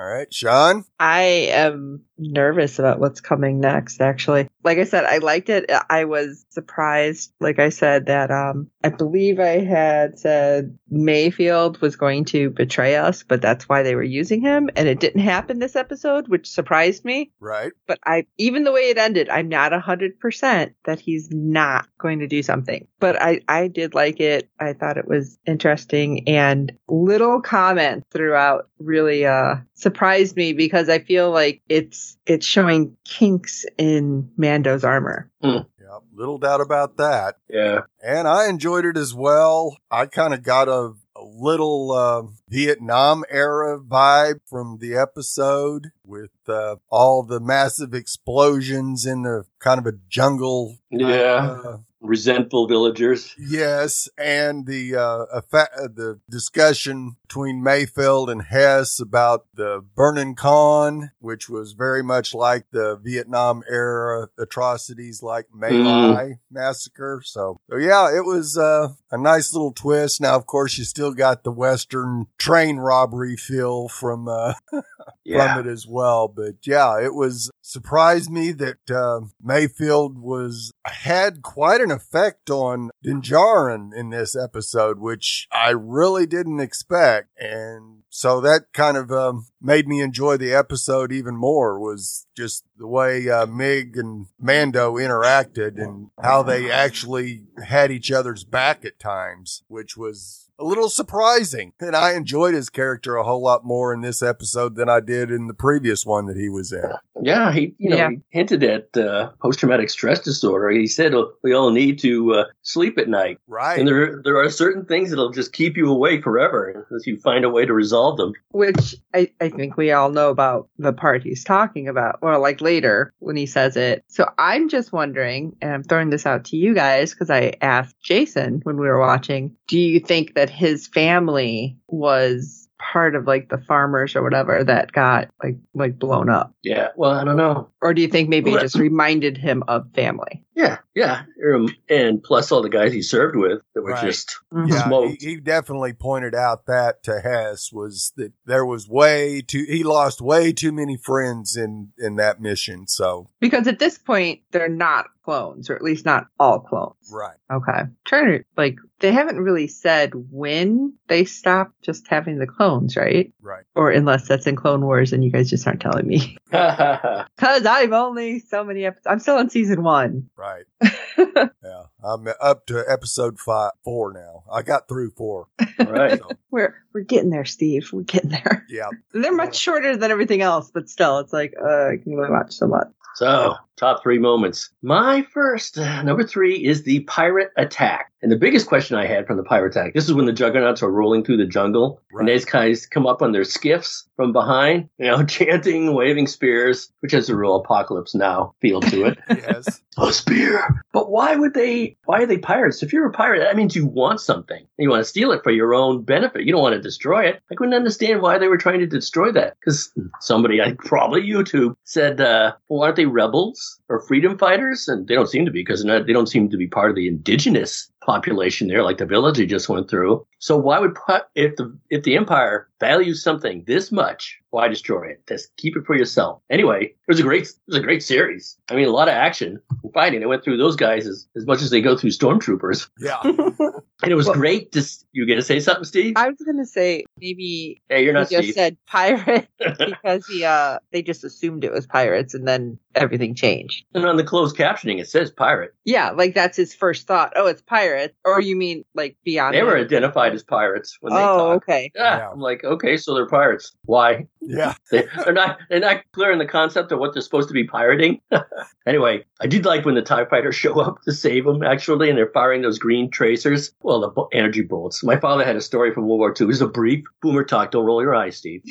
All 0.01 0.07
right. 0.07 0.33
Sean. 0.33 0.85
I 0.99 1.23
am 1.51 2.05
nervous 2.17 2.79
about 2.79 3.01
what's 3.01 3.21
coming 3.21 3.61
next, 3.61 4.01
actually. 4.01 4.49
Like 4.63 4.79
I 4.79 4.85
said, 4.85 5.05
I 5.05 5.19
liked 5.19 5.49
it. 5.49 5.71
I 5.91 6.05
was 6.05 6.47
surprised, 6.51 7.33
like 7.41 7.59
I 7.59 7.71
said, 7.71 8.07
that 8.07 8.31
um 8.31 8.71
I 8.85 8.91
believe 8.91 9.41
I 9.41 9.59
had 9.59 10.19
said 10.19 10.79
Mayfield 10.89 11.81
was 11.81 11.97
going 11.97 12.25
to 12.27 12.51
betray 12.51 12.97
us, 12.97 13.25
but 13.25 13.43
that's 13.43 13.69
why 13.69 13.83
they 13.83 13.95
were 13.95 14.03
using 14.03 14.41
him. 14.41 14.71
And 14.77 14.89
it 14.89 15.01
didn't 15.01 15.23
happen 15.23 15.59
this 15.59 15.77
episode, 15.77 16.29
which 16.29 16.49
surprised 16.49 17.05
me. 17.05 17.33
Right. 17.41 17.73
But 17.87 17.99
I 18.05 18.27
even 18.39 18.65
the 18.65 18.73
way 18.73 18.90
it 18.91 18.99
ended, 18.99 19.29
I'm 19.29 19.49
not 19.49 19.73
a 19.73 19.81
hundred 19.81 20.21
percent 20.21 20.75
that 20.85 21.01
he's 21.01 21.31
not 21.31 21.89
going 21.99 22.19
to 22.19 22.27
do 22.27 22.43
something. 22.43 22.87
But 22.99 23.21
I, 23.21 23.41
I 23.49 23.69
did 23.69 23.95
like 23.95 24.21
it. 24.21 24.51
I 24.59 24.75
thought 24.75 24.99
it 24.99 25.09
was 25.09 25.39
interesting 25.47 26.29
and 26.29 26.73
little 26.89 27.41
comments 27.41 28.07
throughout 28.13 28.69
really 28.79 29.27
uh 29.27 29.57
surprised 29.75 30.37
me 30.37 30.53
because 30.53 30.89
I 30.89 30.99
feel 30.99 31.31
like 31.31 31.63
it's 31.69 32.17
it's 32.27 32.47
showing 32.47 32.97
kinks 33.05 33.65
in 33.79 34.31
Mando's 34.37 34.85
armor. 34.85 35.31
Yep. 35.43 36.03
Little 36.15 36.39
doubt 36.39 36.61
about 36.61 36.99
that. 36.99 37.37
Yeah. 37.49 37.81
And 38.03 38.29
I 38.29 38.49
enjoyed 38.49 38.85
it 38.85 38.97
as 38.97 39.13
well. 39.13 39.77
I 39.91 40.07
kind 40.07 40.33
of 40.33 40.43
got 40.43 40.69
a, 40.69 40.93
a 41.21 41.25
little 41.25 41.93
uh, 41.93 42.23
Vietnam 42.49 43.25
era 43.31 43.79
vibe 43.79 44.41
from 44.47 44.79
the 44.81 44.97
episode 44.97 45.93
with 46.05 46.31
uh, 46.49 46.77
all 46.89 47.23
the 47.23 47.41
massive 47.41 47.95
explosions 47.95 49.05
in 49.05 49.23
the 49.23 49.45
kind 49.59 49.79
of 49.79 49.87
a 49.87 49.99
jungle. 50.09 50.79
Yeah. 50.91 51.59
Uh, 51.65 51.79
Resentful 52.03 52.67
villagers. 52.67 53.35
Yes, 53.39 54.09
and 54.17 54.67
the 54.67 54.97
uh, 54.97 55.41
effa- 55.41 55.69
uh, 55.79 55.89
the 55.95 56.19
discussion 56.31 57.17
between 57.29 57.63
Mayfield 57.63 58.31
and 58.31 58.43
Hess 58.43 58.99
about 59.01 59.45
the 59.55 59.85
Burnin 59.95 60.35
Konn, 60.35 61.11
which 61.19 61.49
was 61.51 61.73
very 61.73 62.03
much 62.03 62.35
like 62.35 62.65
the 62.73 62.97
Vietnam 62.97 63.63
era 63.69 64.29
atrocities 64.39 65.23
like 65.23 65.47
My 65.53 65.69
Lai 65.69 66.39
massacre. 66.51 67.21
So, 67.25 67.59
so 67.71 67.77
yeah, 67.77 68.09
it 68.17 68.25
was 68.25 68.57
uh, 68.57 68.89
a 69.11 69.19
nice 69.19 69.53
little 69.53 69.73
twist. 69.73 70.21
Now, 70.23 70.37
of 70.37 70.47
course, 70.47 70.79
you 70.79 70.85
still 70.85 71.13
got 71.13 71.45
the 71.45 71.53
Western 71.53 72.27
train 72.39 72.79
robbery 72.79 73.37
feel 73.37 73.89
from 73.89 74.27
uh, 74.27 74.55
Yeah. 75.25 75.55
from 75.55 75.67
it 75.67 75.71
as 75.71 75.87
well. 75.87 76.29
But 76.29 76.67
yeah, 76.67 76.99
it 77.01 77.15
was 77.15 77.51
surprised 77.63 78.31
me 78.31 78.53
that 78.53 78.91
uh, 78.91 79.21
Mayfield 79.41 80.19
was 80.19 80.73
had 80.85 81.43
quite 81.43 81.81
an 81.81 81.90
effect 81.91 82.51
on 82.51 82.91
Din 83.03 83.23
Djarin 83.23 83.95
in 83.95 84.11
this 84.11 84.37
episode, 84.37 84.99
which 84.99 85.49
I 85.53 85.71
really 85.71 86.27
didn't 86.27 86.61
expect, 86.61 87.29
and 87.39 88.03
so 88.11 88.41
that 88.41 88.73
kind 88.73 88.97
of 88.97 89.13
um, 89.13 89.47
made 89.63 89.87
me 89.87 90.01
enjoy 90.01 90.37
the 90.37 90.53
episode 90.53 91.13
even 91.13 91.37
more. 91.37 91.79
Was 91.79 92.27
just 92.37 92.65
the 92.77 92.87
way 92.87 93.29
uh, 93.29 93.47
Mig 93.47 93.97
and 93.97 94.27
Mando 94.39 94.97
interacted 94.97 95.81
and 95.81 96.11
how 96.21 96.43
they 96.43 96.71
actually 96.71 97.45
had 97.65 97.91
each 97.93 98.11
other's 98.11 98.45
back 98.45 98.85
at 98.85 98.99
times, 98.99 99.63
which 99.69 99.97
was 99.97 100.50
a 100.61 100.65
little 100.65 100.89
surprising. 100.89 101.73
And 101.81 101.97
I 101.97 102.13
enjoyed 102.15 102.55
his 102.55 102.69
character 102.71 103.17
a 103.17 103.25
whole 103.25 103.43
lot 103.43 103.65
more 103.65 103.93
in 103.93 104.01
this 104.03 104.23
episode 104.23 104.77
than 104.77 104.89
I 104.89 105.01
did 105.01 105.31
in 105.31 105.47
the 105.47 105.55
previous 105.55 106.05
one 106.07 106.27
that 106.27 106.37
he 106.37 106.49
was 106.49 106.73
in. 106.73 106.91
Yeah, 107.23 107.53
he 107.53 107.75
you 107.79 107.91
know 107.91 107.97
Yeah. 107.97 108.11
he 108.11 108.19
hinted 108.31 108.63
at 108.65 108.97
uh, 108.97 109.31
post 109.43 109.59
traumatic 109.59 109.91
stress 109.91 110.21
disorder. 110.21 110.71
He 110.71 110.87
said 110.87 111.15
oh, 111.15 111.33
we 111.43 111.53
all 111.53 111.71
need 111.71 111.99
to 112.01 112.33
uh, 112.35 112.45
sleep 112.63 112.99
at 112.99 113.09
night, 113.09 113.39
Right. 113.47 113.79
and 113.79 113.87
there 113.89 114.21
there 114.25 114.37
are 114.39 114.49
certain 114.51 114.85
things 114.87 115.11
that'll 115.11 115.31
just 115.31 115.53
keep 115.53 115.77
you 115.77 115.91
awake 115.91 116.23
forever 116.25 116.87
unless 116.91 117.07
you 117.07 117.19
find 117.19 117.45
a 117.45 117.51
way 117.51 117.67
to 117.67 117.75
resolve 117.75 118.17
them. 118.17 118.33
Which 118.53 118.95
I, 119.15 119.31
I 119.41 119.49
think 119.51 119.77
we 119.77 119.93
all 119.93 120.11
know 120.11 120.31
about 120.31 120.69
the 120.79 120.93
part 120.93 121.23
he's 121.23 121.45
talking 121.45 121.89
about, 121.89 122.19
or 122.23 122.39
like 122.39 122.61
later 122.61 123.13
when 123.19 123.37
he 123.37 123.47
says 123.47 123.77
it. 123.77 124.05
So 124.09 124.27
I'm 124.39 124.69
just 124.69 124.93
wondering, 124.93 125.57
and 125.61 125.73
I'm 125.73 125.83
throwing 125.83 126.11
this 126.11 126.27
out 126.27 126.45
to 126.47 126.57
you 126.57 126.75
guys 126.75 127.13
because 127.13 127.31
I 127.31 127.53
asked 127.61 127.97
Jason 128.03 128.61
when 128.65 128.77
we 128.77 128.87
were 128.89 128.99
watching, 129.01 129.57
do 129.69 129.79
you 129.79 130.01
think 130.01 130.35
that 130.35 130.50
his 130.51 130.87
family 130.87 131.77
was 131.89 132.69
part 132.79 133.15
of 133.15 133.27
like 133.27 133.51
the 133.51 133.59
farmers 133.59 134.17
or 134.17 134.23
whatever 134.23 134.65
that 134.65 134.93
got 134.93 135.29
like 135.43 135.57
like 135.75 135.99
blown 135.99 136.29
up? 136.29 136.55
Yeah, 136.63 136.89
well, 136.97 137.13
I 137.13 137.25
don't 137.25 137.37
know. 137.37 137.69
Or 137.83 137.95
do 137.95 138.03
you 138.03 138.09
think 138.09 138.29
maybe 138.29 138.53
it 138.53 138.61
just 138.61 138.77
reminded 138.77 139.37
him 139.37 139.63
of 139.69 139.87
family? 139.95 140.43
Yeah, 140.61 140.79
yeah, 140.95 141.23
um, 141.55 141.75
and 141.89 142.23
plus 142.23 142.53
all 142.53 142.61
the 142.63 142.69
guys 142.69 142.93
he 142.93 143.01
served 143.03 143.37
with 143.37 143.63
that 143.75 143.83
were 143.83 143.93
Right. 143.93 144.05
just 144.05 144.37
Yeah, 144.67 144.85
smoked. 144.87 145.23
he, 145.23 145.29
he 145.31 145.37
definitely 145.41 145.93
pointed 145.95 146.35
out 146.35 146.67
that 146.67 147.03
to 147.05 147.21
Hess 147.21 147.73
was 147.73 148.13
that 148.17 148.33
there 148.45 148.67
was 148.67 148.89
way 148.89 149.41
too 149.41 149.65
he 149.69 149.83
lost 149.85 150.21
way 150.21 150.53
too 150.53 150.73
many 150.73 150.97
friends 150.97 151.57
in 151.57 151.93
in 151.99 152.17
that 152.17 152.41
mission. 152.41 152.87
So 152.87 153.29
Because 153.41 153.67
at 153.69 153.79
this 153.79 153.97
point 153.99 154.41
they're 154.51 154.69
not 154.69 155.07
clones, 155.25 155.71
or 155.71 155.77
at 155.77 155.83
least 155.83 156.05
not 156.05 156.27
all 156.41 156.59
clones. 156.61 157.11
right, 157.13 157.37
Okay. 157.53 157.83
Trying 158.05 158.27
to 158.39 158.45
like 158.57 158.77
they 158.99 159.13
haven't 159.13 159.39
really 159.41 159.67
said 159.69 160.13
when 160.31 160.95
they 161.09 161.25
stopped 161.25 161.81
just 161.83 162.07
having 162.09 162.39
the 162.39 162.47
clones, 162.47 162.97
right? 162.97 163.33
right, 163.41 163.65
Or 163.75 163.91
unless 163.91 164.27
that's 164.29 164.47
in 164.47 164.57
Clone 164.57 164.85
Wars 164.85 165.13
and 165.13 165.23
you 165.25 165.31
guys 165.31 165.49
just 165.49 165.67
aren't 165.67 165.81
telling 165.81 166.07
me. 166.07 166.37
Cause 166.51 167.65
I'm 167.67 167.93
only 167.95 168.41
so 168.41 168.65
many 168.65 168.85
episodes. 168.85 169.07
I'm 169.07 169.19
still 169.21 169.37
on 169.37 169.49
season 169.51 169.83
one. 169.83 170.29
right. 170.37 170.50
yeah, 171.19 171.83
I'm 172.03 172.29
up 172.41 172.67
to 172.67 172.85
episode 172.89 173.39
five, 173.39 173.73
four 173.85 174.13
now. 174.13 174.45
I 174.53 174.63
got 174.63 174.89
through 174.89 175.11
four. 175.11 175.49
right. 175.79 176.19
So, 176.19 176.29
We're 176.51 176.75
we're 176.93 177.03
getting 177.03 177.31
there, 177.31 177.45
Steve. 177.45 177.89
We're 177.93 178.03
getting 178.03 178.31
there. 178.31 178.67
yeah, 178.69 178.89
They're 179.13 179.33
much 179.35 179.57
shorter 179.57 179.97
than 179.97 180.11
everything 180.11 180.43
else, 180.43 180.71
but 180.73 180.89
still, 180.89 181.19
it's 181.19 181.33
like 181.33 181.55
uh, 181.63 181.89
I 181.89 181.97
can 182.03 182.15
only 182.15 182.31
watch 182.31 182.53
so 182.53 182.67
much. 182.67 182.89
So, 183.15 183.55
top 183.77 184.03
three 184.03 184.19
moments. 184.19 184.71
My 184.83 185.23
first, 185.33 185.79
uh, 185.79 186.03
number 186.03 186.25
three, 186.25 186.57
is 186.65 186.83
the 186.85 187.01
pirate 187.01 187.51
attack. 187.57 188.07
And 188.23 188.31
the 188.31 188.37
biggest 188.37 188.67
question 188.67 188.97
I 188.99 189.07
had 189.07 189.27
from 189.27 189.39
the 189.39 189.43
pirate 189.43 189.75
attack, 189.75 189.95
this 189.95 190.05
is 190.05 190.13
when 190.13 190.27
the 190.27 190.33
juggernauts 190.33 190.83
are 190.83 190.91
rolling 190.91 191.25
through 191.25 191.39
the 191.39 191.47
jungle, 191.47 192.01
Right. 192.13 192.21
and 192.21 192.29
these 192.29 192.45
guys 192.45 192.85
come 192.87 193.07
up 193.07 193.23
on 193.23 193.33
their 193.33 193.45
skiffs 193.45 194.07
from 194.17 194.33
behind, 194.33 194.89
you 194.99 195.07
know, 195.07 195.25
chanting, 195.37 195.95
waving 195.95 196.27
spears, 196.27 196.93
which 197.01 197.13
has 197.13 197.29
a 197.31 197.37
real 197.37 197.57
apocalypse 197.57 198.15
now 198.15 198.55
feel 198.61 198.81
to 198.83 199.05
it. 199.07 199.19
yes, 199.31 199.81
a 199.99 200.13
spear. 200.13 200.83
But 200.93 201.11
why 201.11 201.35
would 201.37 201.55
they? 201.55 201.97
Why 202.05 202.23
are 202.23 202.27
they 202.27 202.37
pirates? 202.39 202.83
If 202.83 202.93
you're 202.93 203.07
a 203.07 203.13
pirate, 203.13 203.41
that 203.41 203.57
means 203.57 203.75
you 203.75 203.87
want 203.87 204.21
something. 204.21 204.67
You 204.79 204.91
want 204.91 205.01
to 205.01 205.05
steal 205.09 205.33
it 205.33 205.43
for 205.43 205.51
your 205.51 205.73
own 205.75 206.03
benefit. 206.03 206.45
You 206.45 206.53
don't 206.53 206.63
want 206.63 206.75
to 206.75 206.83
destroy 206.83 207.25
it. 207.27 207.41
I 207.51 207.55
couldn't 207.55 207.75
understand 207.75 208.21
why 208.21 208.37
they 208.39 208.49
were 208.49 208.59
trying 208.59 208.81
to 208.81 208.87
destroy 208.87 209.33
that. 209.33 209.57
Because 209.61 209.91
somebody, 210.21 210.61
I 210.61 210.75
probably 210.79 211.23
YouTube, 211.23 211.75
said, 211.85 212.21
uh, 212.21 212.53
"Well, 212.69 212.83
aren't 212.83 212.97
they 213.01 213.07
rebels 213.07 213.81
or 213.89 214.01
freedom 214.01 214.37
fighters?" 214.37 214.89
And 214.89 215.09
they 215.09 215.15
don't 215.15 215.29
seem 215.29 215.47
to 215.47 215.51
be 215.51 215.61
because 215.61 215.83
they 215.83 216.13
don't 216.13 216.29
seem 216.29 216.51
to 216.51 216.57
be 216.57 216.67
part 216.67 216.91
of 216.91 216.97
the 216.97 217.09
indigenous 217.09 217.91
population 218.01 218.69
there, 218.69 218.83
like 218.83 218.99
the 218.99 219.07
village 219.07 219.39
he 219.39 219.47
just 219.47 219.69
went 219.69 219.89
through. 219.89 220.27
So 220.39 220.57
why 220.57 220.79
would 220.79 220.97
if 221.35 221.57
the 221.57 221.77
if 221.91 222.03
the 222.03 222.17
Empire 222.17 222.69
values 222.81 223.23
something 223.23 223.63
this 223.67 223.93
much, 223.93 224.39
why 224.51 224.69
destroy 224.69 225.11
it? 225.11 225.23
Just 225.29 225.55
keep 225.57 225.77
it 225.77 225.85
for 225.87 225.95
yourself. 225.95 226.41
Anyway, 226.51 226.85
it 226.85 226.95
was 227.09 227.21
a 227.21 227.23
great 227.23 227.43
it 227.43 227.55
was 227.67 227.77
a 227.77 227.83
great 227.83 228.03
series. 228.03 228.57
I 228.71 228.75
mean, 228.75 228.89
a 228.89 228.91
lot 228.91 229.09
of 229.09 229.15
action 229.15 229.61
fighting. 229.93 230.21
They 230.21 230.27
went 230.27 230.43
through 230.43 230.57
those 230.57 230.77
guys 230.77 231.07
as, 231.07 231.29
as 231.37 231.47
much 231.47 231.63
as 231.63 231.71
they 231.71 231.81
go 231.81 231.97
through 231.97 232.11
stormtroopers. 232.11 232.89
Yeah. 232.99 233.21
and 233.23 234.11
it 234.11 234.15
was 234.15 234.27
well, 234.27 234.35
great. 234.35 234.73
To, 234.73 234.83
you 235.13 235.27
going 235.27 235.39
to 235.39 235.45
say 235.45 235.61
something, 235.61 235.85
Steve? 235.85 236.15
I 236.17 236.29
was 236.29 236.39
going 236.45 236.59
to 236.59 236.67
say 236.67 237.05
maybe. 237.19 237.83
Hey, 237.89 238.05
you're 238.05 238.15
not. 238.15 238.31
You 238.31 238.43
just 238.43 238.55
said 238.55 238.77
pirate 238.87 239.49
because 239.59 240.27
he 240.27 240.45
uh 240.45 240.79
they 240.91 241.03
just 241.03 241.23
assumed 241.23 241.65
it 241.65 241.73
was 241.73 241.87
pirates 241.87 242.33
and 242.35 242.49
then 242.49 242.79
everything 242.95 243.35
changed. 243.35 243.85
And 243.95 244.07
on 244.07 244.17
the 244.17 244.25
closed 244.25 244.57
captioning, 244.57 245.01
it 245.01 245.09
says 245.09 245.31
pirate. 245.31 245.75
Yeah, 245.85 246.11
like 246.11 246.35
that's 246.35 246.57
his 246.57 246.75
first 246.75 247.07
thought. 247.07 247.33
Oh, 247.37 247.47
it's 247.47 247.63
pirate. 247.63 247.90
Or 248.25 248.41
you 248.41 248.57
mean 248.57 248.85
like 248.95 249.17
beyond? 249.25 249.55
They 249.55 249.63
were 249.63 249.77
identified 249.77 250.35
as 250.35 250.43
pirates 250.43 250.97
when 251.01 251.15
they. 251.15 251.21
Oh, 251.21 251.53
okay. 251.53 251.91
Yeah, 251.95 252.19
yeah, 252.19 252.31
I'm 252.31 252.41
like, 252.41 252.65
okay, 252.65 252.97
so 252.97 253.15
they're 253.15 253.27
pirates. 253.27 253.73
Why? 253.85 254.27
Yeah, 254.41 254.75
they, 254.91 255.07
are 255.27 255.33
not. 255.33 255.59
They're 255.69 255.81
not 255.81 256.03
clear 256.13 256.33
in 256.33 256.39
the 256.39 256.47
concept 256.47 256.93
of 256.93 256.99
what 256.99 257.13
they're 257.13 257.23
supposed 257.23 257.49
to 257.49 257.55
be 257.55 257.65
pirating. 257.65 258.21
anyway, 258.87 259.25
I 259.41 259.47
did 259.47 259.65
like 259.65 259.85
when 259.85 259.95
the 259.95 260.03
Tie 260.03 260.25
Fighters 260.27 260.55
show 260.57 260.81
up 260.81 261.03
to 261.03 261.13
save 261.13 261.45
them 261.45 261.63
actually, 261.63 262.09
and 262.09 262.19
they're 262.19 262.31
firing 262.33 262.63
those 262.63 262.79
green 262.79 263.11
tracers. 263.11 263.73
Well, 263.83 264.01
the 264.01 264.37
energy 264.37 264.63
bullets. 264.63 265.03
My 265.03 265.19
father 265.19 265.45
had 265.45 265.57
a 265.57 265.61
story 265.61 265.93
from 265.93 266.07
World 266.07 266.21
War 266.21 266.31
II. 266.31 266.45
It 266.45 266.49
was 266.49 266.61
a 266.61 266.69
brief 266.69 267.05
boomer 267.23 267.45
talk. 267.45 267.71
Don't 267.71 267.85
roll 267.85 268.03
your 268.03 268.15
eyes, 268.15 268.37
Steve. 268.37 268.63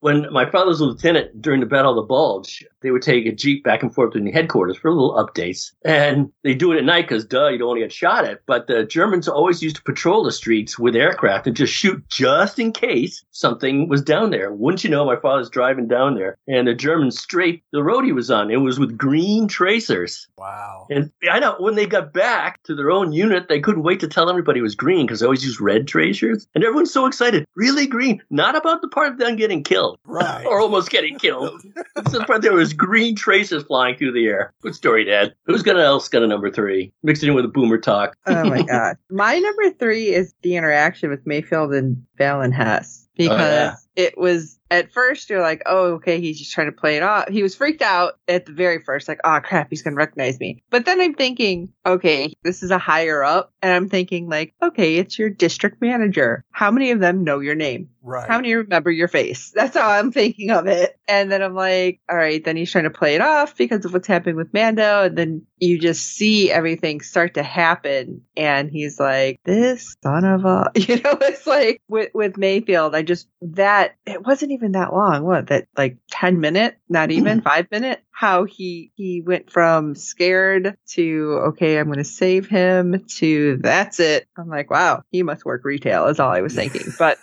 When 0.00 0.32
my 0.32 0.48
father 0.48 0.68
was 0.68 0.80
a 0.80 0.84
lieutenant 0.84 1.40
during 1.40 1.60
the 1.60 1.66
Battle 1.66 1.92
of 1.92 1.96
the 1.96 2.02
Bulge, 2.02 2.64
they 2.82 2.90
would 2.90 3.02
take 3.02 3.26
a 3.26 3.32
jeep 3.32 3.64
back 3.64 3.82
and 3.82 3.92
forth 3.92 4.12
between 4.12 4.26
the 4.26 4.32
headquarters 4.32 4.76
for 4.76 4.92
little 4.92 5.14
updates, 5.14 5.72
and 5.84 6.30
they 6.44 6.54
do 6.54 6.72
it 6.72 6.78
at 6.78 6.84
night 6.84 7.08
because 7.08 7.24
duh, 7.24 7.48
you 7.48 7.58
don't 7.58 7.68
want 7.68 7.78
to 7.78 7.84
get 7.84 7.92
shot 7.92 8.24
at. 8.24 8.40
But 8.46 8.66
the 8.66 8.84
Germans 8.84 9.28
always 9.28 9.62
used 9.62 9.76
to 9.76 9.82
patrol 9.82 10.22
the 10.22 10.32
streets 10.32 10.78
with 10.78 10.94
aircraft 10.94 11.46
and 11.46 11.56
just 11.56 11.72
shoot 11.72 12.02
just 12.08 12.58
in 12.58 12.72
case 12.72 13.24
something 13.32 13.88
was 13.88 14.02
down 14.02 14.30
there. 14.30 14.52
Wouldn't 14.52 14.84
you 14.84 14.90
know, 14.90 15.04
my 15.04 15.16
father's 15.16 15.50
driving 15.50 15.88
down 15.88 16.14
there, 16.14 16.38
and 16.46 16.68
the 16.68 16.74
Germans 16.74 17.18
straight 17.18 17.62
the 17.72 17.82
road 17.82 18.04
he 18.04 18.12
was 18.12 18.30
on. 18.30 18.50
It 18.50 18.58
was 18.58 18.78
with 18.78 18.96
green 18.96 19.48
tracers. 19.48 20.28
Wow! 20.36 20.86
And 20.90 21.10
I 21.30 21.40
know 21.40 21.56
when 21.58 21.74
they 21.74 21.86
got 21.86 22.12
back 22.12 22.62
to 22.64 22.74
their 22.74 22.90
own 22.90 23.12
unit, 23.12 23.48
they 23.48 23.60
couldn't 23.60 23.82
wait 23.82 24.00
to 24.00 24.08
tell 24.08 24.30
everybody 24.30 24.60
it 24.60 24.62
was 24.62 24.74
green 24.74 25.06
because 25.06 25.20
they 25.20 25.26
always 25.26 25.44
use 25.44 25.60
red 25.60 25.88
tracers, 25.88 26.46
and 26.54 26.62
everyone's 26.62 26.92
so 26.92 27.06
excited. 27.06 27.44
Really 27.56 27.86
green? 27.86 28.22
Not 28.30 28.56
about 28.56 28.82
the 28.82 28.88
part 28.88 29.12
of 29.12 29.18
them 29.18 29.36
getting 29.36 29.64
killed, 29.64 29.87
right? 30.04 30.44
or 30.46 30.60
almost 30.60 30.90
getting 30.90 31.18
killed. 31.18 31.60
it's 31.96 32.12
the 32.12 32.24
part 32.24 32.42
there 32.42 32.52
was 32.52 32.72
green 32.72 33.14
traces 33.14 33.64
flying 33.64 33.96
through 33.96 34.12
the 34.12 34.26
air. 34.26 34.52
Good 34.62 34.74
story, 34.74 35.04
Dad. 35.04 35.34
Who's 35.46 35.62
gonna 35.62 35.82
else 35.82 36.08
got 36.08 36.22
a 36.22 36.26
number 36.26 36.50
three? 36.50 36.92
Mixed 37.02 37.22
in 37.22 37.34
with 37.34 37.44
a 37.44 37.48
boomer 37.48 37.78
talk. 37.78 38.16
oh 38.26 38.44
my 38.44 38.62
god. 38.68 38.96
My 39.10 39.38
number 39.38 39.70
three 39.70 40.08
is 40.08 40.34
the 40.42 40.56
interaction 40.56 41.10
with 41.10 41.26
Mayfield 41.26 41.72
and 41.72 42.04
Valen 42.18 42.52
Hess 42.52 43.08
because 43.16 43.40
oh, 43.40 43.44
yeah. 43.44 43.74
it 43.96 44.18
was 44.18 44.57
at 44.70 44.92
first 44.92 45.30
you're 45.30 45.42
like, 45.42 45.62
oh, 45.66 45.94
okay, 45.94 46.20
he's 46.20 46.38
just 46.38 46.52
trying 46.52 46.68
to 46.70 46.72
play 46.72 46.96
it 46.96 47.02
off. 47.02 47.28
He 47.28 47.42
was 47.42 47.54
freaked 47.54 47.82
out 47.82 48.18
at 48.28 48.46
the 48.46 48.52
very 48.52 48.82
first, 48.82 49.08
like, 49.08 49.20
oh 49.24 49.40
crap, 49.42 49.68
he's 49.70 49.82
gonna 49.82 49.96
recognize 49.96 50.38
me. 50.38 50.62
But 50.70 50.84
then 50.84 51.00
I'm 51.00 51.14
thinking, 51.14 51.72
okay, 51.86 52.32
this 52.42 52.62
is 52.62 52.70
a 52.70 52.78
higher 52.78 53.22
up, 53.22 53.52
and 53.62 53.72
I'm 53.72 53.88
thinking 53.88 54.28
like, 54.28 54.54
okay, 54.62 54.96
it's 54.96 55.18
your 55.18 55.30
district 55.30 55.80
manager. 55.80 56.44
How 56.50 56.70
many 56.70 56.90
of 56.90 57.00
them 57.00 57.24
know 57.24 57.40
your 57.40 57.54
name? 57.54 57.90
Right. 58.02 58.28
How 58.28 58.36
many 58.36 58.54
remember 58.54 58.90
your 58.90 59.08
face? 59.08 59.50
That's 59.54 59.76
how 59.76 59.90
I'm 59.90 60.12
thinking 60.12 60.50
of 60.50 60.66
it. 60.66 60.98
And 61.06 61.30
then 61.30 61.42
I'm 61.42 61.54
like, 61.54 62.00
all 62.08 62.16
right, 62.16 62.42
then 62.42 62.56
he's 62.56 62.70
trying 62.70 62.84
to 62.84 62.90
play 62.90 63.14
it 63.14 63.20
off 63.20 63.56
because 63.56 63.84
of 63.84 63.92
what's 63.92 64.06
happening 64.06 64.36
with 64.36 64.54
Mando, 64.54 65.04
and 65.04 65.16
then 65.16 65.46
you 65.58 65.78
just 65.78 66.06
see 66.06 66.50
everything 66.50 67.00
start 67.00 67.34
to 67.34 67.42
happen, 67.42 68.22
and 68.36 68.70
he's 68.70 69.00
like, 69.00 69.40
this 69.44 69.96
son 70.02 70.24
of 70.24 70.44
a, 70.44 70.70
you 70.74 70.96
know, 70.96 71.18
it's 71.20 71.46
like 71.46 71.80
with 71.88 72.10
with 72.14 72.36
Mayfield, 72.36 72.94
I 72.94 73.02
just 73.02 73.28
that 73.42 73.96
it 74.06 74.24
wasn't 74.24 74.52
even 74.52 74.57
that 74.72 74.92
long. 74.92 75.24
What 75.24 75.48
that 75.48 75.66
like 75.76 75.96
ten 76.10 76.40
minute, 76.40 76.76
not 76.88 77.10
even 77.10 77.38
mm-hmm. 77.38 77.48
five 77.48 77.70
minute. 77.70 78.02
How 78.18 78.42
he 78.42 78.90
he 78.96 79.22
went 79.24 79.48
from 79.48 79.94
scared 79.94 80.76
to 80.88 81.40
okay, 81.50 81.78
I'm 81.78 81.86
going 81.86 81.98
to 81.98 82.04
save 82.04 82.48
him 82.48 83.04
to 83.18 83.58
that's 83.62 84.00
it. 84.00 84.26
I'm 84.36 84.48
like, 84.48 84.72
wow, 84.72 85.04
he 85.12 85.22
must 85.22 85.44
work 85.44 85.64
retail. 85.64 86.06
Is 86.06 86.18
all 86.18 86.32
I 86.32 86.40
was 86.40 86.52
thinking. 86.52 86.82
But 86.98 87.18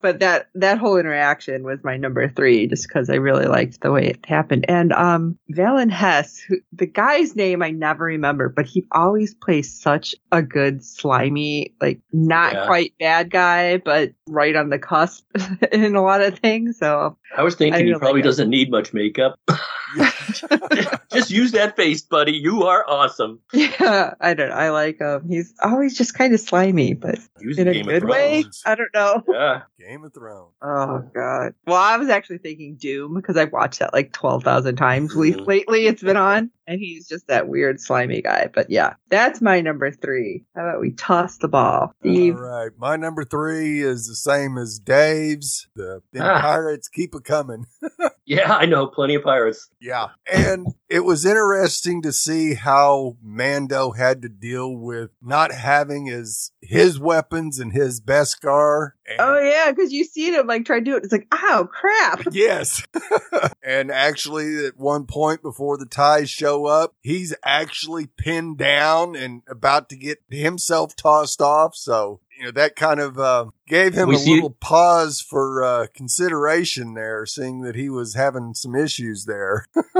but 0.00 0.20
that 0.20 0.48
that 0.54 0.78
whole 0.78 0.98
interaction 0.98 1.64
was 1.64 1.80
my 1.82 1.96
number 1.96 2.28
three, 2.28 2.68
just 2.68 2.86
because 2.86 3.10
I 3.10 3.16
really 3.16 3.46
liked 3.46 3.80
the 3.80 3.90
way 3.90 4.06
it 4.06 4.24
happened. 4.24 4.66
And 4.68 4.92
um, 4.92 5.36
Valen 5.52 5.90
Hess, 5.90 6.38
who, 6.38 6.58
the 6.72 6.86
guy's 6.86 7.34
name 7.34 7.60
I 7.60 7.70
never 7.70 8.04
remember, 8.04 8.48
but 8.48 8.66
he 8.66 8.86
always 8.92 9.34
plays 9.34 9.80
such 9.80 10.14
a 10.30 10.42
good 10.42 10.84
slimy, 10.84 11.74
like 11.80 12.00
not 12.12 12.52
yeah. 12.52 12.66
quite 12.66 12.94
bad 13.00 13.30
guy, 13.32 13.78
but 13.78 14.12
right 14.28 14.54
on 14.54 14.70
the 14.70 14.78
cusp 14.78 15.24
in 15.72 15.96
a 15.96 16.02
lot 16.02 16.22
of 16.22 16.38
things. 16.38 16.78
So 16.78 17.18
I 17.36 17.42
was 17.42 17.56
thinking 17.56 17.82
I 17.82 17.84
he 17.84 17.94
probably 17.98 18.22
doesn't 18.22 18.48
need 18.48 18.70
much 18.70 18.94
makeup. 18.94 19.40
just 21.12 21.30
use 21.30 21.52
that 21.52 21.74
face, 21.76 22.02
buddy. 22.02 22.32
You 22.32 22.64
are 22.64 22.84
awesome. 22.88 23.40
Yeah, 23.52 24.14
I 24.20 24.34
don't. 24.34 24.52
I 24.52 24.70
like 24.70 24.98
him. 24.98 25.28
He's 25.28 25.54
always 25.62 25.96
just 25.96 26.14
kind 26.14 26.34
of 26.34 26.40
slimy, 26.40 26.94
but 26.94 27.18
in 27.40 27.68
a 27.68 27.82
good 27.82 28.04
way. 28.04 28.44
I 28.64 28.74
don't 28.74 28.94
know. 28.94 29.22
Yeah, 29.28 29.62
Game 29.78 30.04
of 30.04 30.14
Thrones. 30.14 30.52
Oh 30.62 31.02
god. 31.14 31.54
Well, 31.66 31.76
I 31.76 31.96
was 31.96 32.08
actually 32.08 32.38
thinking 32.38 32.76
Doom 32.76 33.14
because 33.14 33.36
I've 33.36 33.52
watched 33.52 33.80
that 33.80 33.92
like 33.92 34.12
twelve 34.12 34.44
thousand 34.44 34.76
times 34.76 35.14
mm-hmm. 35.14 35.44
lately. 35.44 35.86
It's 35.86 36.02
been 36.02 36.16
on, 36.16 36.50
and 36.66 36.78
he's 36.78 37.08
just 37.08 37.26
that 37.28 37.48
weird 37.48 37.80
slimy 37.80 38.22
guy. 38.22 38.48
But 38.52 38.70
yeah, 38.70 38.94
that's 39.08 39.40
my 39.40 39.60
number 39.60 39.90
three. 39.90 40.44
How 40.54 40.68
about 40.68 40.80
we 40.80 40.92
toss 40.92 41.38
the 41.38 41.48
ball, 41.48 41.92
Steve? 42.00 42.36
All 42.36 42.42
right, 42.42 42.70
my 42.78 42.96
number 42.96 43.24
three 43.24 43.80
is 43.80 44.06
the 44.06 44.16
same 44.16 44.58
as 44.58 44.78
Dave's. 44.78 45.68
The, 45.74 46.02
the 46.12 46.22
ah. 46.22 46.40
pirates 46.40 46.88
keep 46.88 47.14
it 47.14 47.24
coming. 47.24 47.66
yeah, 48.30 48.54
I 48.54 48.66
know 48.66 48.86
plenty 48.86 49.16
of 49.16 49.24
pirates. 49.24 49.68
Yeah, 49.80 50.08
and 50.32 50.66
it 50.88 51.04
was 51.04 51.26
interesting 51.26 52.02
to 52.02 52.12
see 52.12 52.54
how 52.54 53.16
Mando 53.22 53.90
had 53.90 54.22
to 54.22 54.28
deal 54.28 54.74
with 54.74 55.10
not 55.20 55.52
having 55.52 56.06
his 56.06 56.52
his 56.60 56.98
weapons 56.98 57.58
and 57.58 57.72
his 57.72 58.00
best 58.00 58.20
Beskar. 58.20 58.92
oh 59.18 59.38
yeah, 59.38 59.70
because 59.70 59.92
you 59.92 60.04
see 60.04 60.32
him 60.32 60.46
like 60.46 60.64
try 60.64 60.78
to 60.78 60.84
do 60.84 60.96
it. 60.96 61.04
It's 61.04 61.12
like, 61.12 61.26
oh 61.32 61.68
crap. 61.70 62.22
Yes. 62.32 62.86
and 63.62 63.90
actually, 63.90 64.64
at 64.66 64.78
one 64.78 65.06
point 65.06 65.42
before 65.42 65.76
the 65.76 65.86
ties 65.86 66.30
show 66.30 66.66
up, 66.66 66.94
he's 67.00 67.34
actually 67.44 68.06
pinned 68.06 68.58
down 68.58 69.16
and 69.16 69.42
about 69.48 69.88
to 69.90 69.96
get 69.96 70.18
himself 70.30 70.94
tossed 70.96 71.42
off. 71.42 71.74
So 71.74 72.20
you 72.40 72.46
know 72.46 72.52
that 72.52 72.74
kind 72.74 73.00
of 73.00 73.18
uh, 73.18 73.46
gave 73.68 73.92
him 73.92 74.08
we 74.08 74.16
a 74.16 74.18
little 74.18 74.50
pause 74.50 75.20
for 75.20 75.62
uh, 75.62 75.86
consideration 75.94 76.94
there, 76.94 77.26
seeing 77.26 77.60
that 77.60 77.76
he 77.76 77.90
was 77.90 78.14
having 78.14 78.54
some 78.54 78.74
issues 78.74 79.26
there. 79.26 79.66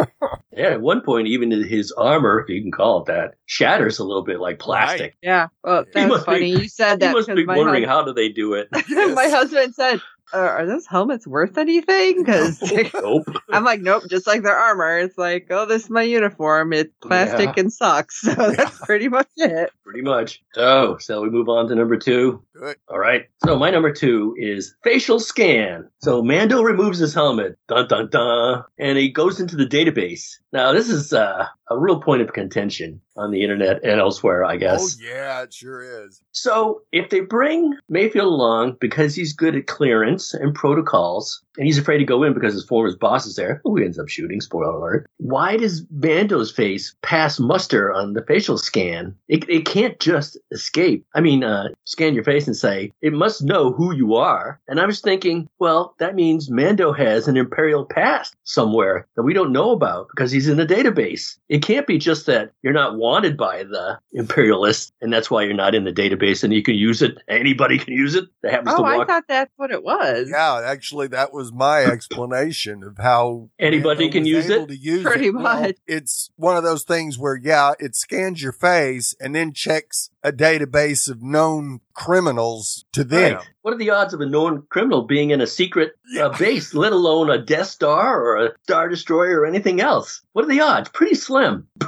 yeah, 0.50 0.70
at 0.70 0.80
one 0.80 1.02
point, 1.02 1.28
even 1.28 1.50
his 1.50 1.92
armor, 1.92 2.40
if 2.40 2.48
you 2.48 2.62
can 2.62 2.72
call 2.72 3.02
it 3.02 3.06
that, 3.06 3.34
shatters 3.44 3.98
a 3.98 4.04
little 4.04 4.24
bit 4.24 4.40
like 4.40 4.58
plastic. 4.58 5.00
Right. 5.00 5.14
Yeah, 5.22 5.48
well, 5.62 5.84
that's 5.92 6.24
funny. 6.24 6.54
Be, 6.54 6.62
you 6.62 6.68
said 6.68 7.00
that. 7.00 7.08
He 7.08 7.14
must 7.14 7.28
be 7.28 7.44
wondering 7.44 7.84
husband, 7.84 7.86
how 7.86 8.04
do 8.04 8.14
they 8.14 8.30
do 8.30 8.54
it. 8.54 8.68
my 9.14 9.28
husband 9.28 9.74
said, 9.74 10.00
uh, 10.32 10.38
are 10.38 10.66
those 10.66 10.86
helmets 10.86 11.26
worth 11.26 11.58
anything? 11.58 12.24
Because 12.30 12.60
nope. 12.94 13.24
I'm 13.50 13.64
like, 13.64 13.80
nope, 13.80 14.04
just 14.08 14.26
like 14.26 14.42
their 14.42 14.56
armor. 14.56 14.98
It's 14.98 15.18
like, 15.18 15.48
oh, 15.50 15.66
this 15.66 15.84
is 15.84 15.90
my 15.90 16.02
uniform. 16.02 16.72
It's 16.72 16.92
plastic 17.02 17.46
yeah. 17.56 17.60
and 17.62 17.72
sucks. 17.72 18.20
So 18.20 18.34
that's 18.34 18.78
pretty 18.78 19.08
much 19.08 19.28
it. 19.36 19.70
Pretty 19.84 20.02
much. 20.02 20.42
Oh, 20.56 20.94
so, 20.94 20.98
shall 20.98 21.22
we 21.22 21.30
move 21.30 21.48
on 21.48 21.68
to 21.68 21.74
number 21.74 21.96
two? 21.96 22.42
Good. 22.54 22.76
All 22.88 22.98
right. 22.98 23.26
So 23.44 23.58
my 23.58 23.70
number 23.70 23.92
two 23.92 24.34
is 24.38 24.74
facial 24.84 25.18
scan. 25.18 25.88
So 26.02 26.22
Mando 26.22 26.62
removes 26.62 26.98
his 26.98 27.14
helmet, 27.14 27.58
dun 27.68 27.88
dun 27.88 28.08
dun, 28.10 28.64
and 28.78 28.98
he 28.98 29.10
goes 29.10 29.40
into 29.40 29.56
the 29.56 29.66
database. 29.66 30.36
Now 30.52 30.72
this 30.72 30.88
is 30.88 31.12
uh, 31.12 31.46
a 31.70 31.78
real 31.78 32.00
point 32.00 32.22
of 32.22 32.32
contention 32.32 33.00
on 33.16 33.30
the 33.30 33.42
internet 33.42 33.82
and 33.84 34.00
elsewhere, 34.00 34.44
I 34.44 34.56
guess. 34.56 34.98
Oh 35.00 35.04
yeah, 35.06 35.42
it 35.42 35.54
sure 35.54 36.04
is. 36.04 36.22
So 36.32 36.82
if 36.92 37.10
they 37.10 37.20
bring 37.20 37.74
Mayfield 37.88 38.26
along 38.26 38.76
because 38.80 39.14
he's 39.14 39.32
good 39.32 39.56
at 39.56 39.66
clearance 39.66 40.19
and 40.34 40.54
protocols, 40.54 41.42
and 41.56 41.66
he's 41.66 41.78
afraid 41.78 41.98
to 41.98 42.04
go 42.04 42.22
in 42.22 42.34
because 42.34 42.54
his 42.54 42.64
former 42.64 42.94
boss 42.96 43.26
is 43.26 43.36
there, 43.36 43.60
who 43.64 43.76
he 43.76 43.84
ends 43.84 43.98
up 43.98 44.08
shooting, 44.08 44.40
spoiler 44.40 44.70
alert, 44.70 45.10
why 45.18 45.56
does 45.56 45.84
Mando's 45.90 46.50
face 46.50 46.94
pass 47.02 47.38
muster 47.38 47.92
on 47.92 48.14
the 48.14 48.22
facial 48.22 48.58
scan? 48.58 49.14
It, 49.28 49.48
it 49.48 49.66
can't 49.66 49.98
just 50.00 50.38
escape. 50.50 51.04
I 51.14 51.20
mean, 51.20 51.44
uh, 51.44 51.68
scan 51.84 52.14
your 52.14 52.24
face 52.24 52.46
and 52.46 52.56
say, 52.56 52.92
it 53.02 53.12
must 53.12 53.42
know 53.42 53.72
who 53.72 53.94
you 53.94 54.14
are. 54.14 54.60
And 54.68 54.80
I 54.80 54.86
was 54.86 55.00
thinking, 55.00 55.48
well, 55.58 55.94
that 55.98 56.14
means 56.14 56.50
Mando 56.50 56.92
has 56.92 57.28
an 57.28 57.36
Imperial 57.36 57.84
past 57.84 58.34
somewhere 58.44 59.06
that 59.16 59.22
we 59.22 59.34
don't 59.34 59.52
know 59.52 59.70
about 59.70 60.08
because 60.08 60.30
he's 60.30 60.48
in 60.48 60.56
the 60.56 60.66
database. 60.66 61.38
It 61.48 61.62
can't 61.62 61.86
be 61.86 61.98
just 61.98 62.26
that 62.26 62.52
you're 62.62 62.72
not 62.72 62.96
wanted 62.96 63.36
by 63.36 63.64
the 63.64 63.98
Imperialists 64.12 64.92
and 65.00 65.12
that's 65.12 65.30
why 65.30 65.42
you're 65.42 65.54
not 65.54 65.74
in 65.74 65.84
the 65.84 65.92
database 65.92 66.44
and 66.44 66.52
you 66.52 66.62
can 66.62 66.74
use 66.74 67.02
it. 67.02 67.18
Anybody 67.28 67.78
can 67.78 67.92
use 67.92 68.14
it. 68.14 68.24
That 68.42 68.52
happens 68.52 68.74
oh, 68.74 68.76
to 68.78 68.82
walk. 68.82 69.02
I 69.02 69.04
thought 69.04 69.24
that's 69.28 69.52
what 69.56 69.70
it 69.70 69.82
was. 69.82 70.28
Yeah, 70.30 70.62
actually, 70.64 71.08
that 71.08 71.32
was 71.32 71.49
was 71.50 71.58
my 71.58 71.84
explanation 71.84 72.82
of 72.82 72.98
how 72.98 73.50
Anybody 73.58 74.08
can 74.10 74.24
use 74.24 74.50
able 74.50 74.64
it? 74.64 74.68
To 74.68 74.76
use 74.76 75.02
Pretty 75.02 75.28
it. 75.28 75.34
Well, 75.34 75.42
much. 75.42 75.76
it's 75.86 76.30
one 76.36 76.56
of 76.56 76.62
those 76.62 76.84
things 76.84 77.18
where, 77.18 77.36
yeah, 77.36 77.72
it 77.78 77.94
scans 77.96 78.42
your 78.42 78.52
face 78.52 79.14
and 79.20 79.34
then 79.34 79.52
checks 79.52 80.10
a 80.22 80.32
database 80.32 81.08
of 81.08 81.22
known 81.22 81.80
criminals 81.94 82.84
to 82.92 83.04
them. 83.04 83.36
Right. 83.36 83.48
What 83.62 83.74
are 83.74 83.78
the 83.78 83.90
odds 83.90 84.14
of 84.14 84.20
a 84.20 84.26
known 84.26 84.62
criminal 84.68 85.02
being 85.02 85.30
in 85.30 85.40
a 85.40 85.46
secret 85.46 85.92
uh, 86.18 86.30
base, 86.38 86.74
let 86.74 86.92
alone 86.92 87.30
a 87.30 87.38
Death 87.38 87.68
Star 87.68 88.22
or 88.22 88.46
a 88.46 88.52
Star 88.64 88.88
Destroyer 88.88 89.40
or 89.40 89.46
anything 89.46 89.80
else? 89.80 90.22
What 90.32 90.44
are 90.44 90.48
the 90.48 90.60
odds? 90.60 90.88
Pretty 90.88 91.14
slim. 91.14 91.68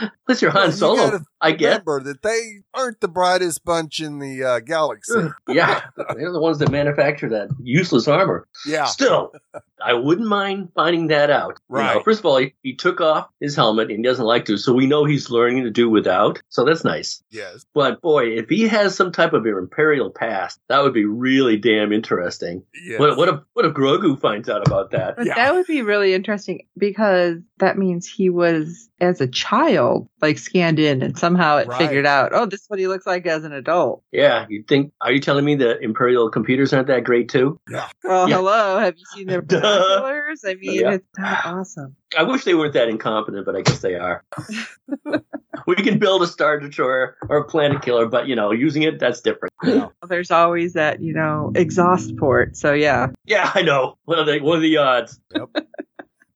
Unless 0.28 0.42
you're 0.42 0.50
Han 0.50 0.60
Well, 0.60 0.66
you 0.70 0.72
Solo, 0.76 0.96
gotta 1.10 1.24
I 1.40 1.52
get. 1.52 1.68
Remember 1.86 2.02
that 2.02 2.22
they 2.22 2.62
aren't 2.74 3.00
the 3.00 3.08
brightest 3.08 3.64
bunch 3.64 4.00
in 4.00 4.18
the 4.18 4.42
uh, 4.44 4.60
galaxy. 4.60 5.28
yeah, 5.48 5.82
they're 6.16 6.32
the 6.32 6.40
ones 6.40 6.58
that 6.58 6.70
manufacture 6.70 7.28
that 7.30 7.48
useless 7.62 8.08
armor. 8.08 8.46
Yeah. 8.66 8.84
Still, 8.86 9.32
I 9.82 9.94
wouldn't 9.94 10.26
mind 10.28 10.70
finding 10.74 11.06
that 11.08 11.30
out. 11.30 11.58
You 11.70 11.76
know, 11.76 11.80
Right. 11.82 12.04
first 12.04 12.20
of 12.20 12.26
all, 12.26 12.38
he, 12.38 12.54
he 12.62 12.74
took 12.74 13.00
off 13.00 13.28
his 13.40 13.54
helmet 13.54 13.88
and 13.88 13.98
he 13.98 14.02
doesn't 14.02 14.24
like 14.24 14.44
to, 14.46 14.56
so 14.56 14.72
we 14.72 14.86
know 14.86 15.04
he's 15.04 15.30
learning 15.30 15.62
to 15.64 15.70
do 15.70 15.88
without. 15.88 16.40
So 16.48 16.64
that's 16.64 16.84
nice. 16.84 17.22
Yes. 17.30 17.64
But 17.74 18.00
boy, 18.00 18.26
if 18.36 18.48
he 18.48 18.66
has 18.68 18.94
some 18.96 19.12
type 19.12 19.32
of 19.32 19.46
imperial 19.46 20.10
past, 20.10 20.58
that 20.68 20.82
would 20.82 20.94
be 20.94 21.04
really 21.04 21.56
damn 21.56 21.92
interesting. 21.92 22.64
Yes. 22.84 22.98
What, 23.00 23.16
what 23.16 23.28
if 23.28 23.40
what 23.54 23.64
if 23.64 23.72
Grogu 23.74 24.20
finds 24.20 24.48
out 24.48 24.66
about 24.66 24.90
that? 24.90 25.16
But 25.16 25.26
Yeah. 25.26 25.34
that 25.36 25.54
would 25.54 25.66
be 25.66 25.82
really 25.82 26.14
interesting 26.14 26.66
because 26.76 27.38
that 27.58 27.78
means 27.78 28.06
he 28.06 28.28
was, 28.30 28.88
as 29.00 29.20
a 29.20 29.26
child, 29.28 29.87
like 30.22 30.38
scanned 30.38 30.78
in 30.78 31.02
and 31.02 31.18
somehow 31.18 31.56
it 31.58 31.68
Right. 31.68 31.78
figured 31.78 32.06
out, 32.06 32.30
oh, 32.34 32.46
this 32.46 32.62
is 32.62 32.68
what 32.68 32.78
he 32.78 32.88
looks 32.88 33.06
like 33.06 33.26
as 33.26 33.44
an 33.44 33.52
adult. 33.52 34.02
Yeah, 34.12 34.46
you 34.48 34.62
think? 34.66 34.92
Are 35.00 35.12
you 35.12 35.20
telling 35.20 35.44
me 35.44 35.54
the 35.54 35.78
imperial 35.80 36.30
computers 36.30 36.72
aren't 36.72 36.88
that 36.88 37.04
great 37.04 37.28
too? 37.28 37.58
Well, 38.04 38.28
Yeah. 38.28 38.36
hello. 38.36 38.78
Have 38.78 38.96
you 38.98 39.04
seen 39.14 39.26
their 39.26 39.40
Duh. 39.52 39.60
binoculars? 39.60 40.44
I 40.46 40.54
mean, 40.54 40.80
Yeah. 40.80 40.92
it's 40.94 41.06
not 41.18 41.38
awesome. 41.44 41.96
I 42.16 42.22
wish 42.22 42.44
they 42.44 42.54
weren't 42.54 42.72
that 42.74 42.88
incompetent, 42.88 43.44
but 43.44 43.54
I 43.54 43.60
guess 43.60 43.80
they 43.80 43.94
are. 43.96 44.24
we 45.66 45.76
can 45.76 45.98
build 45.98 46.22
a 46.22 46.26
star 46.26 46.58
destroyer 46.58 47.16
or 47.28 47.36
a 47.38 47.44
planet 47.44 47.82
killer, 47.82 48.06
but 48.06 48.26
you 48.28 48.34
know, 48.34 48.50
using 48.52 48.82
it 48.82 48.98
that's 48.98 49.20
different. 49.20 49.52
Yeah. 49.62 49.88
There's 50.08 50.30
always 50.30 50.72
that, 50.72 51.00
you 51.02 51.12
know, 51.12 51.52
exhaust 51.54 52.16
port. 52.16 52.56
So, 52.56 52.72
yeah. 52.72 53.08
Yeah, 53.26 53.50
I 53.54 53.62
know. 53.62 53.98
What 54.06 54.18
are 54.20 54.24
the 54.24 54.40
what 54.40 54.58
are 54.58 54.62
the 54.62 54.76
odds? 54.78 55.20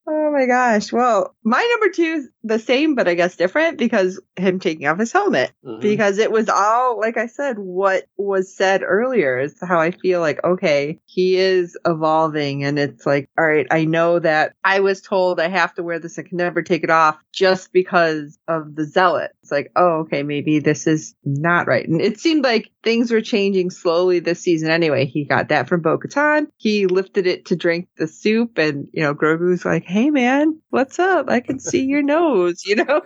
Oh 0.05 0.31
my 0.33 0.45
gosh. 0.47 0.91
Well, 0.91 1.33
my 1.45 1.65
number 1.71 1.93
two 1.93 2.03
is 2.03 2.29
the 2.43 2.59
same, 2.59 2.93
but 2.93 3.07
I 3.07 3.13
guess 3.13 3.37
different 3.37 3.77
because 3.77 4.19
him 4.35 4.59
taking 4.59 4.85
off 4.85 4.99
his 4.99 5.13
helmet. 5.13 5.53
Mhm. 5.65 5.79
Because 5.79 6.17
it 6.17 6.29
was 6.29 6.49
all, 6.49 6.99
like 6.99 7.15
I 7.15 7.27
said, 7.27 7.57
what 7.57 8.03
was 8.17 8.53
said 8.53 8.83
earlier 8.83 9.39
is 9.39 9.55
how 9.61 9.79
I 9.79 9.91
feel 9.91 10.19
like, 10.19 10.43
okay, 10.43 10.99
he 11.05 11.37
is 11.37 11.77
evolving. 11.85 12.65
And 12.65 12.77
it's 12.77 13.05
like, 13.05 13.29
all 13.37 13.47
right, 13.47 13.65
I 13.71 13.85
know 13.85 14.19
that 14.19 14.55
I 14.65 14.81
was 14.81 14.99
told 14.99 15.39
I 15.39 15.47
have 15.47 15.73
to 15.75 15.83
wear 15.83 15.99
this. 15.99 16.19
I 16.19 16.23
can 16.23 16.37
never 16.37 16.61
take 16.61 16.83
it 16.83 16.89
off 16.89 17.17
just 17.31 17.71
because 17.71 18.37
of 18.49 18.75
the 18.75 18.83
zealot. 18.83 19.31
It's 19.43 19.51
like, 19.51 19.73
oh, 19.75 19.99
okay, 19.99 20.23
maybe 20.23 20.59
this 20.59 20.87
is 20.87 21.15
not 21.25 21.67
right. 21.67 21.85
And 21.85 21.99
it 21.99 22.17
seemed 22.17 22.45
like 22.45 22.71
things 22.81 23.11
were 23.11 23.19
changing 23.19 23.71
slowly 23.71 24.19
this 24.19 24.39
season 24.39 24.69
anyway. 24.69 25.05
He 25.05 25.25
got 25.25 25.49
that 25.49 25.67
from 25.67 25.81
Bo 25.81 25.97
Katan. 25.97 26.47
He 26.55 26.87
lifted 26.87 27.27
it 27.27 27.47
to 27.47 27.57
drink 27.57 27.89
the 27.97 28.07
soup, 28.07 28.57
and, 28.57 28.87
you 28.93 29.03
know, 29.03 29.13
Grogu's 29.13 29.65
like, 29.65 29.83
hey, 29.83 30.09
man, 30.11 30.61
what's 30.69 30.97
up? 30.97 31.29
I 31.29 31.41
can 31.41 31.59
see 31.59 31.83
your 31.83 32.01
nose, 32.01 32.63
you 32.65 32.77
know? 32.77 33.01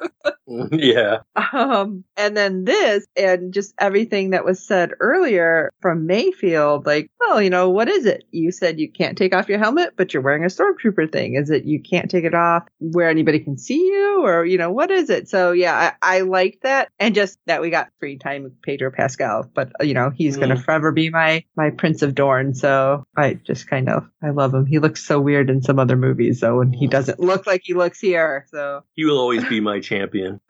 yeah. 0.71 1.19
Um, 1.51 2.03
and 2.15 2.37
then 2.37 2.65
this 2.65 3.05
and 3.15 3.53
just 3.53 3.73
everything 3.79 4.29
that 4.29 4.45
was 4.45 4.65
said 4.65 4.91
earlier 4.99 5.73
from 5.81 6.05
Mayfield, 6.05 6.85
like, 6.85 7.09
well, 7.19 7.41
you 7.41 7.49
know, 7.49 7.69
what 7.69 7.89
is 7.89 8.05
it? 8.05 8.25
You 8.31 8.51
said 8.51 8.79
you 8.79 8.91
can't 8.91 9.17
take 9.17 9.35
off 9.35 9.49
your 9.49 9.59
helmet, 9.59 9.93
but 9.97 10.13
you're 10.13 10.23
wearing 10.23 10.43
a 10.43 10.47
stormtrooper 10.47 11.11
thing. 11.11 11.35
Is 11.35 11.49
it 11.49 11.65
you 11.65 11.81
can't 11.81 12.09
take 12.09 12.23
it 12.23 12.35
off 12.35 12.63
where 12.79 13.09
anybody 13.09 13.39
can 13.39 13.57
see 13.57 13.85
you? 13.85 14.23
Or, 14.23 14.45
you 14.45 14.57
know, 14.57 14.71
what 14.71 14.91
is 14.91 15.09
it? 15.09 15.27
So 15.27 15.51
yeah, 15.51 15.93
I, 16.01 16.19
I 16.19 16.21
like 16.27 16.59
that. 16.63 16.89
And 16.99 17.15
just 17.15 17.39
that 17.47 17.61
we 17.61 17.69
got 17.69 17.89
free 17.99 18.17
time 18.17 18.43
with 18.43 18.61
Pedro 18.61 18.91
Pascal, 18.91 19.49
but 19.53 19.71
uh, 19.79 19.83
you 19.83 19.93
know, 19.93 20.11
he's 20.15 20.37
going 20.37 20.49
to 20.49 20.55
Mm. 20.55 20.63
forever 20.65 20.91
be 20.91 21.09
my, 21.09 21.43
my 21.55 21.69
Prince 21.71 22.01
of 22.01 22.15
Dorne. 22.15 22.53
So 22.53 23.05
I 23.15 23.35
just 23.35 23.67
kind 23.69 23.89
of, 23.89 24.07
I 24.23 24.29
love 24.29 24.53
him. 24.53 24.65
He 24.65 24.79
looks 24.79 25.03
so 25.05 25.19
weird 25.19 25.49
in 25.49 25.61
some 25.61 25.79
other 25.79 25.95
movies 25.95 26.39
though, 26.39 26.61
and 26.61 26.73
he 26.75 26.87
doesn't 26.87 27.19
look 27.19 27.45
like 27.47 27.61
he 27.63 27.73
looks 27.73 27.99
here. 27.99 28.45
So 28.51 28.83
He 28.93 29.05
will 29.05 29.19
always 29.19 29.43
be 29.47 29.59
my 29.59 29.79
champion. 29.79 30.39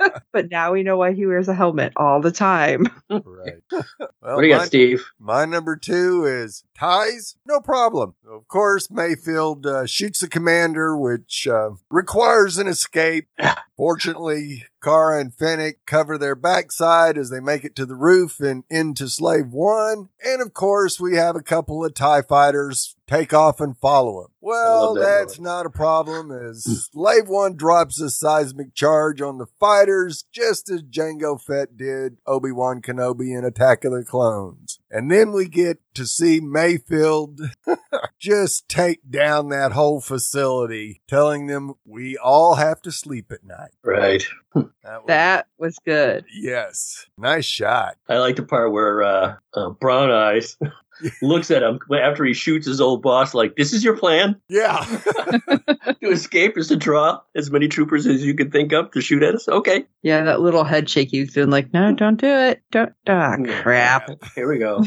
but 0.32 0.50
now 0.50 0.72
we 0.72 0.82
know 0.82 0.96
why 0.96 1.12
he 1.12 1.26
wears 1.26 1.48
a 1.48 1.54
helmet 1.54 1.92
all 1.96 2.20
the 2.20 2.30
time. 2.30 2.86
Right. 3.10 3.22
Well, 3.70 3.84
what 4.20 4.40
do 4.42 4.46
you 4.46 4.54
got, 4.54 4.66
Steve? 4.66 5.04
My 5.18 5.44
number 5.44 5.76
two 5.76 6.24
is 6.24 6.64
ties. 6.78 7.36
No 7.46 7.60
problem. 7.60 8.14
Of 8.28 8.48
course, 8.48 8.90
Mayfield 8.90 9.66
uh, 9.66 9.86
shoots 9.86 10.20
the 10.20 10.28
commander, 10.28 10.96
which 10.96 11.46
uh, 11.46 11.70
requires 11.90 12.58
an 12.58 12.66
escape. 12.66 13.28
Fortunately, 13.76 14.64
Cara 14.82 15.20
and 15.20 15.34
Fennec 15.34 15.78
cover 15.86 16.18
their 16.18 16.34
backside 16.34 17.18
as 17.18 17.30
they 17.30 17.40
make 17.40 17.64
it 17.64 17.74
to 17.76 17.86
the 17.86 17.96
roof 17.96 18.40
and 18.40 18.64
into 18.70 19.08
Slave 19.08 19.48
One. 19.48 20.08
And 20.24 20.42
of 20.42 20.54
course, 20.54 21.00
we 21.00 21.16
have 21.16 21.36
a 21.36 21.42
couple 21.42 21.84
of 21.84 21.94
TIE 21.94 22.22
fighters 22.22 22.96
take 23.08 23.32
off 23.34 23.60
and 23.60 23.76
follow 23.76 24.20
him. 24.22 24.28
Well, 24.40 24.94
that 24.94 25.00
that's 25.00 25.38
noise. 25.38 25.44
not 25.44 25.66
a 25.66 25.70
problem 25.70 26.30
as 26.30 26.62
Slave 26.92 27.26
One 27.28 27.56
drops 27.56 28.00
a 28.00 28.08
seismic 28.08 28.74
charge 28.74 29.20
on 29.20 29.38
the 29.38 29.46
fighters 29.58 30.24
just 30.32 30.70
as 30.70 30.82
Jango 30.84 31.40
Fett 31.40 31.76
did 31.76 32.18
Obi-Wan 32.26 32.80
Kenobi 32.80 33.36
in 33.36 33.44
Attack 33.44 33.84
of 33.84 33.92
the 33.92 34.04
Clones. 34.04 34.78
And 34.90 35.10
then 35.10 35.32
we 35.32 35.48
get 35.48 35.80
to 35.94 36.06
see 36.06 36.40
Mayfield 36.40 37.40
just 38.20 38.68
take 38.68 39.00
down 39.10 39.48
that 39.48 39.72
whole 39.72 40.00
facility, 40.00 41.02
telling 41.08 41.46
them 41.46 41.74
we 41.84 42.16
all 42.16 42.54
have 42.54 42.80
to 42.82 42.92
sleep 42.92 43.32
at 43.32 43.44
night. 43.44 43.72
Right. 43.82 44.24
That 44.54 44.64
was, 44.84 45.04
That 45.06 45.46
was 45.58 45.78
good. 45.84 46.24
yes, 46.34 47.06
nice 47.18 47.44
shot. 47.44 47.96
I 48.08 48.18
like 48.18 48.36
the 48.36 48.44
part 48.44 48.72
where 48.72 49.02
uh, 49.02 49.34
uh, 49.54 49.70
Brown 49.70 50.10
Eyes 50.10 50.56
looks 51.22 51.50
at 51.50 51.62
him 51.62 51.78
after 51.92 52.24
he 52.24 52.34
shoots 52.34 52.66
his 52.66 52.80
old 52.80 53.02
boss, 53.02 53.34
like, 53.34 53.56
"This 53.56 53.72
is 53.72 53.84
your 53.84 53.96
plan 53.96 54.40
Yeah, 54.48 54.78
to 56.00 56.10
escape 56.10 56.56
is 56.56 56.68
to 56.68 56.76
draw 56.76 57.20
as 57.34 57.50
many 57.50 57.68
troopers 57.68 58.06
as 58.06 58.24
you 58.24 58.34
can 58.34 58.50
think 58.50 58.72
of 58.72 58.90
to 58.92 59.00
shoot 59.00 59.22
at 59.22 59.34
us." 59.34 59.48
Okay. 59.48 59.86
Yeah, 60.02 60.24
that 60.24 60.40
little 60.40 60.64
head 60.64 60.88
shake 60.88 61.10
he 61.10 61.20
was 61.20 61.32
doing, 61.32 61.50
like, 61.50 61.72
no, 61.72 61.92
don't 61.92 62.20
do 62.20 62.26
it. 62.26 62.62
Don't. 62.70 62.92
Ah, 63.06 63.36
crap. 63.62 64.10
Here 64.34 64.48
we 64.48 64.58
go. 64.58 64.84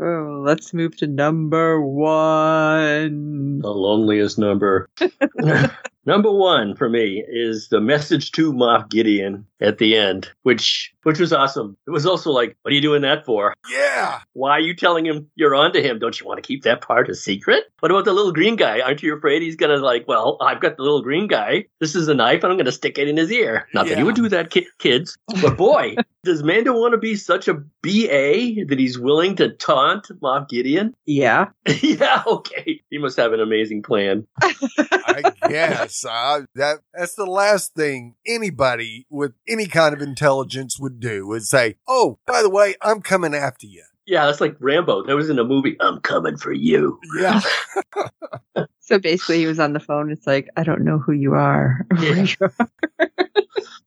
oh, 0.00 0.42
let's 0.44 0.72
move 0.74 0.96
to 0.98 1.06
number 1.06 1.80
one. 1.80 3.58
The 3.60 3.70
loneliest 3.70 4.38
number. 4.38 4.88
Number 6.08 6.32
one 6.32 6.74
for 6.74 6.88
me 6.88 7.22
is 7.28 7.68
the 7.68 7.80
message 7.80 8.32
to 8.32 8.52
Moff 8.52 8.88
Gideon 8.90 9.46
at 9.60 9.78
the 9.78 9.96
end, 9.96 10.30
which 10.42 10.92
which 11.02 11.18
was 11.20 11.32
awesome. 11.32 11.76
It 11.86 11.90
was 11.90 12.04
also 12.06 12.30
like, 12.30 12.56
what 12.62 12.72
are 12.72 12.74
you 12.74 12.80
doing 12.80 13.02
that 13.02 13.24
for? 13.24 13.54
yeah. 13.70 14.20
Why 14.32 14.52
are 14.52 14.60
you 14.60 14.74
telling 14.74 15.04
him 15.06 15.30
you're 15.36 15.54
onto 15.54 15.80
him? 15.80 15.98
Don't 15.98 16.18
you 16.18 16.26
want 16.26 16.38
to 16.38 16.46
keep 16.46 16.62
that 16.64 16.80
part 16.80 17.08
a 17.08 17.14
secret? 17.14 17.64
What 17.80 17.90
about 17.90 18.04
the 18.04 18.12
little 18.12 18.32
green 18.32 18.56
guy? 18.56 18.80
Aren't 18.80 19.02
you 19.02 19.14
afraid 19.16 19.42
he's 19.42 19.56
gonna 19.56 19.76
like, 19.76 20.06
well, 20.08 20.36
I've 20.40 20.60
got 20.60 20.76
the 20.76 20.82
little 20.82 21.02
green 21.02 21.26
guy. 21.28 21.66
This 21.80 21.94
is 21.94 22.08
a 22.08 22.14
knife, 22.14 22.42
and 22.42 22.52
I'm 22.52 22.58
gonna 22.58 22.72
stick 22.72 22.98
it 22.98 23.08
in 23.08 23.16
his 23.16 23.30
ear. 23.30 23.68
Not 23.74 23.84
that 23.86 23.92
Yeah. 23.92 23.96
he 23.98 24.02
would 24.04 24.14
do 24.16 24.28
that, 24.30 24.50
ki- 24.50 24.66
kids. 24.78 25.16
But 25.42 25.56
boy, 25.56 25.94
does 26.24 26.42
Mando 26.42 26.72
want 26.78 26.92
to 26.92 26.98
be 26.98 27.14
such 27.16 27.48
a 27.48 27.54
BA 27.54 28.64
that 28.68 28.76
he's 28.78 28.98
willing 28.98 29.36
to 29.36 29.50
taunt 29.50 30.08
Moff 30.22 30.48
Gideon? 30.48 30.94
Yeah. 31.06 31.46
yeah, 31.82 32.22
okay. 32.26 32.80
He 32.90 32.98
must 32.98 33.16
have 33.16 33.32
an 33.32 33.40
amazing 33.40 33.82
plan. 33.82 34.26
I 34.42 35.32
guess 35.48 35.97
uh, 36.04 36.42
that 36.54 36.80
that's 36.94 37.14
the 37.14 37.26
last 37.26 37.74
thing 37.74 38.14
anybody 38.26 39.06
with 39.10 39.32
any 39.48 39.66
kind 39.66 39.94
of 39.94 40.02
intelligence 40.02 40.78
would 40.78 41.00
do 41.00 41.26
would 41.26 41.44
say, 41.44 41.76
"Oh, 41.86 42.18
by 42.26 42.42
the 42.42 42.50
way, 42.50 42.76
I'm 42.82 43.00
coming 43.00 43.34
after 43.34 43.66
you." 43.66 43.84
Yeah, 44.06 44.24
that's 44.26 44.40
like 44.40 44.56
Rambo. 44.58 45.04
That 45.04 45.16
was 45.16 45.28
in 45.28 45.38
a 45.38 45.44
movie. 45.44 45.76
I'm 45.80 46.00
coming 46.00 46.36
for 46.38 46.52
you. 46.52 46.98
Yeah, 47.18 47.40
So 48.88 48.98
basically, 48.98 49.40
he 49.40 49.46
was 49.46 49.60
on 49.60 49.74
the 49.74 49.80
phone. 49.80 50.10
It's 50.10 50.26
like, 50.26 50.48
I 50.56 50.64
don't 50.64 50.82
know 50.82 50.98
who 50.98 51.12
you 51.12 51.34
are. 51.34 51.86
Yeah. 52.00 52.24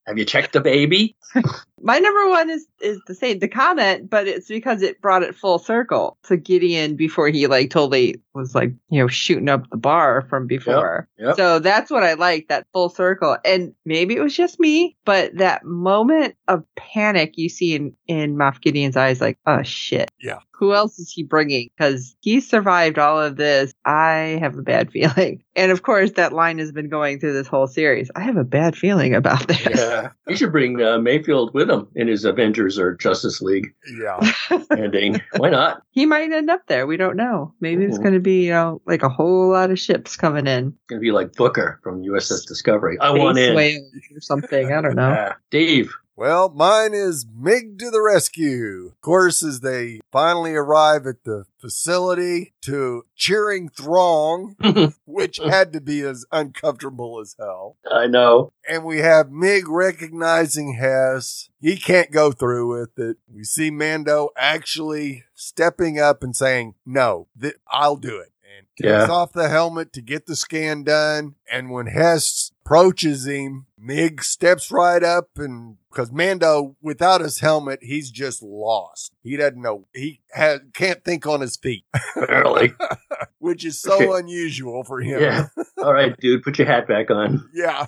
Have 0.07 0.17
you 0.17 0.25
checked 0.25 0.53
the 0.53 0.61
baby? 0.61 1.15
My 1.83 1.97
number 1.97 2.29
one 2.29 2.49
is 2.49 2.67
is 2.81 2.99
the 3.07 3.15
same, 3.15 3.39
the 3.39 3.47
comment, 3.47 4.09
but 4.09 4.27
it's 4.27 4.47
because 4.47 4.81
it 4.81 5.01
brought 5.01 5.23
it 5.23 5.35
full 5.35 5.57
circle 5.57 6.17
to 6.23 6.37
Gideon 6.37 6.95
before 6.95 7.29
he 7.29 7.47
like 7.47 7.69
totally 7.69 8.21
was 8.33 8.53
like 8.53 8.73
you 8.89 9.01
know 9.01 9.07
shooting 9.07 9.49
up 9.49 9.69
the 9.69 9.77
bar 9.77 10.23
from 10.29 10.47
before. 10.47 11.07
yep. 11.17 11.35
So 11.37 11.59
that's 11.59 11.89
what 11.89 12.03
I 12.03 12.13
like 12.13 12.49
that 12.49 12.67
full 12.73 12.89
circle, 12.89 13.37
and 13.45 13.73
maybe 13.85 14.15
it 14.15 14.21
was 14.21 14.35
just 14.35 14.59
me, 14.59 14.97
but 15.05 15.37
that 15.37 15.63
moment 15.63 16.35
of 16.47 16.65
panic 16.75 17.33
you 17.37 17.47
see 17.49 17.73
in 17.73 17.95
in 18.07 18.35
Moff 18.35 18.61
Gideon's 18.61 18.97
eyes, 18.97 19.21
like 19.21 19.39
oh 19.47 19.63
shit, 19.63 20.11
Yeah. 20.19 20.39
Who 20.53 20.73
else 20.73 20.99
is 20.99 21.11
he 21.11 21.23
bringing? 21.23 21.69
Because 21.75 22.15
he 22.19 22.41
survived 22.41 22.99
all 22.99 23.19
of 23.19 23.37
this. 23.37 23.73
I 23.85 24.37
have 24.39 24.55
a 24.57 24.61
bad 24.61 24.90
feeling. 24.91 25.43
And 25.53 25.69
of 25.71 25.83
course, 25.83 26.11
that 26.11 26.31
line 26.31 26.59
has 26.59 26.71
been 26.71 26.87
going 26.87 27.19
through 27.19 27.33
this 27.33 27.45
whole 27.47 27.67
series. 27.67 28.09
I 28.15 28.21
have 28.21 28.37
a 28.37 28.43
bad 28.45 28.75
feeling 28.75 29.13
about 29.13 29.47
this. 29.49 29.59
Yeah. 29.69 30.11
He 30.27 30.35
should 30.37 30.53
bring 30.53 30.81
uh, 30.81 30.97
Mayfield 30.97 31.53
with 31.53 31.69
him 31.69 31.87
in 31.93 32.07
his 32.07 32.23
Avengers 32.23 32.79
or 32.79 32.95
Justice 32.95 33.41
League 33.41 33.67
Yeah. 34.01 34.31
ending. 34.71 35.21
Why 35.37 35.49
not? 35.49 35.81
he 35.91 36.05
might 36.05 36.31
end 36.31 36.49
up 36.49 36.61
there. 36.67 36.87
We 36.87 36.95
don't 36.95 37.17
know. 37.17 37.53
Maybe 37.59 37.83
it's 37.83 37.97
Mhm. 37.97 38.01
going 38.03 38.13
to 38.13 38.19
be, 38.21 38.45
you 38.45 38.51
know, 38.51 38.81
like 38.85 39.03
a 39.03 39.09
whole 39.09 39.49
lot 39.49 39.71
of 39.71 39.77
ships 39.79 40.15
coming 40.15 40.47
in. 40.47 40.67
It's 40.67 40.85
going 40.87 40.99
to 41.01 41.03
be 41.05 41.11
like 41.11 41.33
Booker 41.33 41.79
from 41.83 42.01
USS 42.01 42.47
Discovery. 42.47 42.97
I 42.99 43.11
want 43.11 43.35
Space 43.37 43.49
in. 43.49 43.55
whales 43.55 43.91
or 44.15 44.21
something. 44.21 44.71
I 44.71 44.81
don't 44.81 44.95
know. 44.95 45.09
Yeah. 45.11 45.33
Dave. 45.49 45.91
Well, 46.21 46.49
mine 46.49 46.93
is 46.93 47.25
Mig 47.35 47.79
to 47.79 47.89
the 47.89 47.99
rescue. 47.99 48.91
Of 48.93 49.01
course, 49.01 49.41
as 49.43 49.61
they 49.61 50.01
finally 50.11 50.53
arrive 50.53 51.07
at 51.07 51.23
the 51.23 51.45
facility 51.57 52.53
to 52.61 53.05
cheering 53.15 53.69
throng, 53.69 54.55
mhm. 54.61 54.93
which 55.05 55.39
had 55.43 55.73
to 55.73 55.81
be 55.81 56.01
as 56.01 56.23
uncomfortable 56.31 57.19
as 57.19 57.35
hell. 57.39 57.77
I 57.91 58.05
know. 58.05 58.53
And 58.69 58.85
we 58.85 58.99
have 58.99 59.31
Mig 59.31 59.67
recognizing 59.67 60.75
Hess. 60.75 61.49
He 61.59 61.75
can't 61.75 62.11
go 62.11 62.31
through 62.31 62.69
with 62.79 62.99
it. 62.99 63.17
We 63.27 63.43
see 63.43 63.71
Mando 63.71 64.29
actually 64.37 65.23
stepping 65.33 65.99
up 65.99 66.21
and 66.21 66.35
saying, 66.35 66.75
no, 66.85 67.29
th- 67.41 67.55
I'll 67.67 67.95
do 67.95 68.19
it. 68.19 68.31
And 68.43 68.67
takes 68.79 69.07
Yeah. 69.07 69.11
off 69.11 69.33
the 69.33 69.49
helmet 69.49 69.91
to 69.93 70.03
get 70.03 70.27
the 70.27 70.35
scan 70.35 70.83
done. 70.83 71.33
And 71.51 71.71
when 71.71 71.87
Hess 71.87 72.51
approaches 72.63 73.25
him, 73.25 73.65
Mig 73.75 74.21
steps 74.23 74.69
right 74.69 75.01
up 75.03 75.29
and 75.37 75.77
because 75.91 76.11
Mando, 76.11 76.75
without 76.81 77.21
his 77.21 77.39
helmet, 77.39 77.79
he's 77.81 78.09
just 78.09 78.41
lost. 78.41 79.11
He 79.23 79.35
doesn't 79.37 79.61
know. 79.61 79.87
He 79.93 80.21
ha- 80.33 80.59
can't 80.73 81.03
think 81.03 81.27
on 81.27 81.41
his 81.41 81.57
feet, 81.57 81.83
Apparently. 82.15 82.73
which 83.39 83.65
is 83.65 83.79
so 83.79 83.95
Okay. 83.95 84.19
unusual 84.19 84.83
for 84.83 85.01
him. 85.01 85.21
Yeah. 85.21 85.47
All 85.83 85.93
right, 85.93 86.15
dude. 86.19 86.43
Put 86.43 86.57
your 86.59 86.67
hat 86.67 86.87
back 86.87 87.11
on. 87.11 87.49
Yeah. 87.53 87.85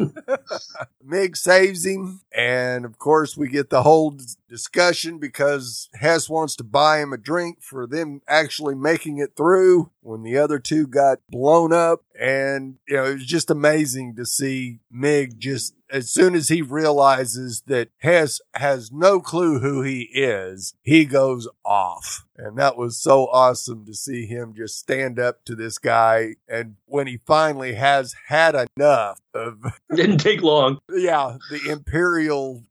Mig 1.03 1.37
saves 1.37 1.85
him. 1.85 2.21
And 2.35 2.83
of 2.85 2.97
course, 2.97 3.37
we 3.37 3.47
get 3.47 3.69
the 3.69 3.83
whole 3.83 4.17
discussion 4.49 5.19
because 5.19 5.89
Hess 5.93 6.29
wants 6.29 6.55
to 6.57 6.63
buy 6.63 6.99
him 6.99 7.13
a 7.13 7.17
drink 7.17 7.61
for 7.61 7.85
them 7.85 8.21
actually 8.27 8.75
making 8.75 9.17
it 9.19 9.35
through 9.35 9.91
when 10.01 10.23
the 10.23 10.37
other 10.37 10.59
two 10.59 10.87
got 10.87 11.19
blown 11.29 11.71
up. 11.71 12.01
And, 12.19 12.75
you 12.87 12.95
know, 12.95 13.05
it 13.05 13.13
was 13.13 13.25
just 13.25 13.49
amazing 13.49 14.15
to 14.15 14.25
see 14.25 14.79
Mig 14.91 15.39
just 15.39 15.75
as 15.93 16.09
soon 16.09 16.33
as 16.33 16.49
he 16.49 16.61
realizes 16.61 17.63
that 17.67 17.89
Hess 17.99 18.41
has 18.55 18.91
no 18.91 19.19
clue 19.19 19.59
who 19.59 19.83
he 19.83 20.09
is, 20.11 20.73
he 20.81 21.05
goes 21.05 21.47
off. 21.63 22.25
And 22.35 22.57
that 22.57 22.75
was 22.77 22.99
so 22.99 23.27
awesome 23.27 23.85
to 23.85 23.93
see 23.93 24.25
him 24.25 24.55
just 24.57 24.79
stand 24.79 25.19
up 25.19 25.45
to 25.45 25.55
this 25.55 25.77
guy. 25.77 26.35
And 26.49 26.77
when 26.85 27.05
he 27.05 27.17
finally 27.27 27.75
has 27.75 28.15
had 28.27 28.55
enough 28.75 29.19
of, 29.35 29.59
Didn't 29.95 30.17
take 30.17 30.41
long. 30.41 30.79
yeah, 30.89 31.37
the 31.51 31.69
imperial 31.69 32.22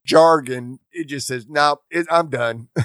jargon, 0.05 0.79
it 0.93 1.09
just 1.09 1.27
says, 1.27 1.47
no, 1.49 1.81
it, 1.91 2.07
I'm 2.11 2.29
done. 2.29 2.69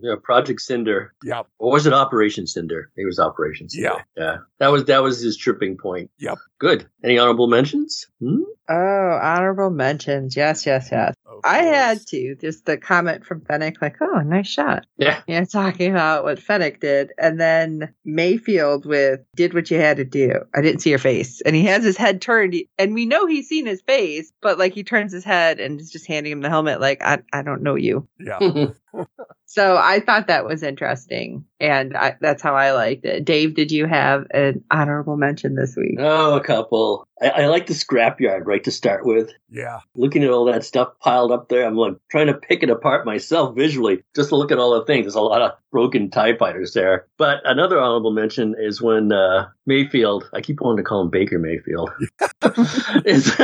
Yeah, 0.00 0.14
Project 0.22 0.60
Cinder. 0.60 1.12
yeah. 1.24 1.42
Or 1.58 1.72
was 1.72 1.86
it 1.86 1.92
Operation 1.92 2.46
Cinder? 2.46 2.90
It 2.96 3.04
was 3.04 3.18
Operation 3.18 3.68
Cinder. 3.68 4.04
Yeah. 4.16 4.36
That 4.60 4.68
was 4.68 4.84
that 4.84 5.02
was 5.02 5.20
his 5.20 5.36
tripping 5.36 5.76
point. 5.76 6.10
Yep. 6.18 6.38
Good. 6.58 6.88
Any 7.02 7.18
honorable 7.18 7.48
mentions? 7.48 8.06
Hmm? 8.20 8.42
Oh, 8.68 9.18
honorable 9.20 9.70
mentions. 9.70 10.36
Yes, 10.36 10.66
yes, 10.66 10.90
yes. 10.92 11.14
Of 11.38 11.44
I 11.44 11.62
had 11.62 12.06
to. 12.08 12.36
Just 12.36 12.66
the 12.66 12.76
comment 12.76 13.24
from 13.24 13.40
Fennec, 13.42 13.80
like, 13.80 13.96
oh, 14.00 14.20
nice 14.20 14.48
shot. 14.48 14.86
Yeah. 14.96 15.22
Yeah, 15.26 15.44
talking 15.44 15.90
about 15.90 16.24
what 16.24 16.38
Fennec 16.38 16.80
did. 16.80 17.12
And 17.18 17.40
then 17.40 17.94
Mayfield 18.04 18.86
with 18.86 19.20
did 19.36 19.54
what 19.54 19.70
you 19.70 19.78
had 19.78 19.98
to 19.98 20.04
do. 20.04 20.32
I 20.54 20.60
didn't 20.60 20.80
see 20.80 20.90
your 20.90 20.98
face. 20.98 21.40
And 21.40 21.54
he 21.54 21.64
has 21.64 21.84
his 21.84 21.96
head 21.96 22.20
turned. 22.20 22.54
And 22.78 22.94
we 22.94 23.06
know 23.06 23.26
he's 23.26 23.48
seen 23.48 23.66
his 23.66 23.82
face, 23.82 24.32
but 24.40 24.58
like 24.58 24.74
he 24.74 24.84
turns 24.84 25.12
his 25.12 25.24
head 25.24 25.60
and 25.60 25.80
is 25.80 25.90
just 25.90 26.06
handing 26.06 26.32
him 26.32 26.40
the 26.40 26.48
helmet, 26.48 26.80
like, 26.80 27.02
I, 27.02 27.18
I 27.32 27.42
don't 27.42 27.62
know 27.62 27.74
you. 27.74 28.08
Yeah. 28.18 28.38
So 29.50 29.78
I 29.78 30.00
thought 30.00 30.26
that 30.26 30.44
was 30.44 30.62
interesting. 30.62 31.42
And 31.58 31.96
I, 31.96 32.16
that's 32.20 32.42
how 32.42 32.54
I 32.54 32.72
liked 32.72 33.06
it. 33.06 33.24
Dave, 33.24 33.54
did 33.54 33.72
you 33.72 33.86
have 33.86 34.26
an 34.30 34.62
honorable 34.70 35.16
mention 35.16 35.54
this 35.54 35.74
week? 35.74 35.96
oh, 35.98 36.36
a 36.36 36.44
couple. 36.44 37.08
I, 37.22 37.28
I 37.30 37.46
like 37.46 37.66
the 37.66 37.72
scrapyard 37.72 38.42
right 38.44 38.62
to 38.64 38.70
start 38.70 39.06
with. 39.06 39.32
Yeah. 39.48 39.80
Looking 39.96 40.22
at 40.22 40.30
all 40.30 40.44
that 40.44 40.66
stuff 40.66 40.90
piled 41.00 41.32
up 41.32 41.48
there, 41.48 41.66
I'm 41.66 41.76
like 41.76 41.94
trying 42.10 42.26
to 42.26 42.34
pick 42.34 42.62
it 42.62 42.68
apart 42.68 43.06
myself 43.06 43.56
visually, 43.56 44.02
just 44.14 44.28
to 44.28 44.36
look 44.36 44.52
at 44.52 44.58
all 44.58 44.78
the 44.78 44.84
things. 44.84 45.04
There's 45.04 45.14
a 45.14 45.22
lot 45.22 45.40
of 45.40 45.52
broken 45.72 46.10
TIE 46.10 46.36
fighters 46.36 46.74
there. 46.74 47.06
But 47.16 47.40
another 47.46 47.80
honorable 47.80 48.12
mention 48.12 48.54
is 48.58 48.82
when 48.82 49.12
uh, 49.12 49.48
Mayfield, 49.64 50.28
I 50.34 50.42
keep 50.42 50.60
wanting 50.60 50.84
to 50.84 50.88
call 50.88 51.00
him 51.00 51.10
Baker 51.10 51.38
Mayfield, 51.38 51.90
is, 53.06 53.34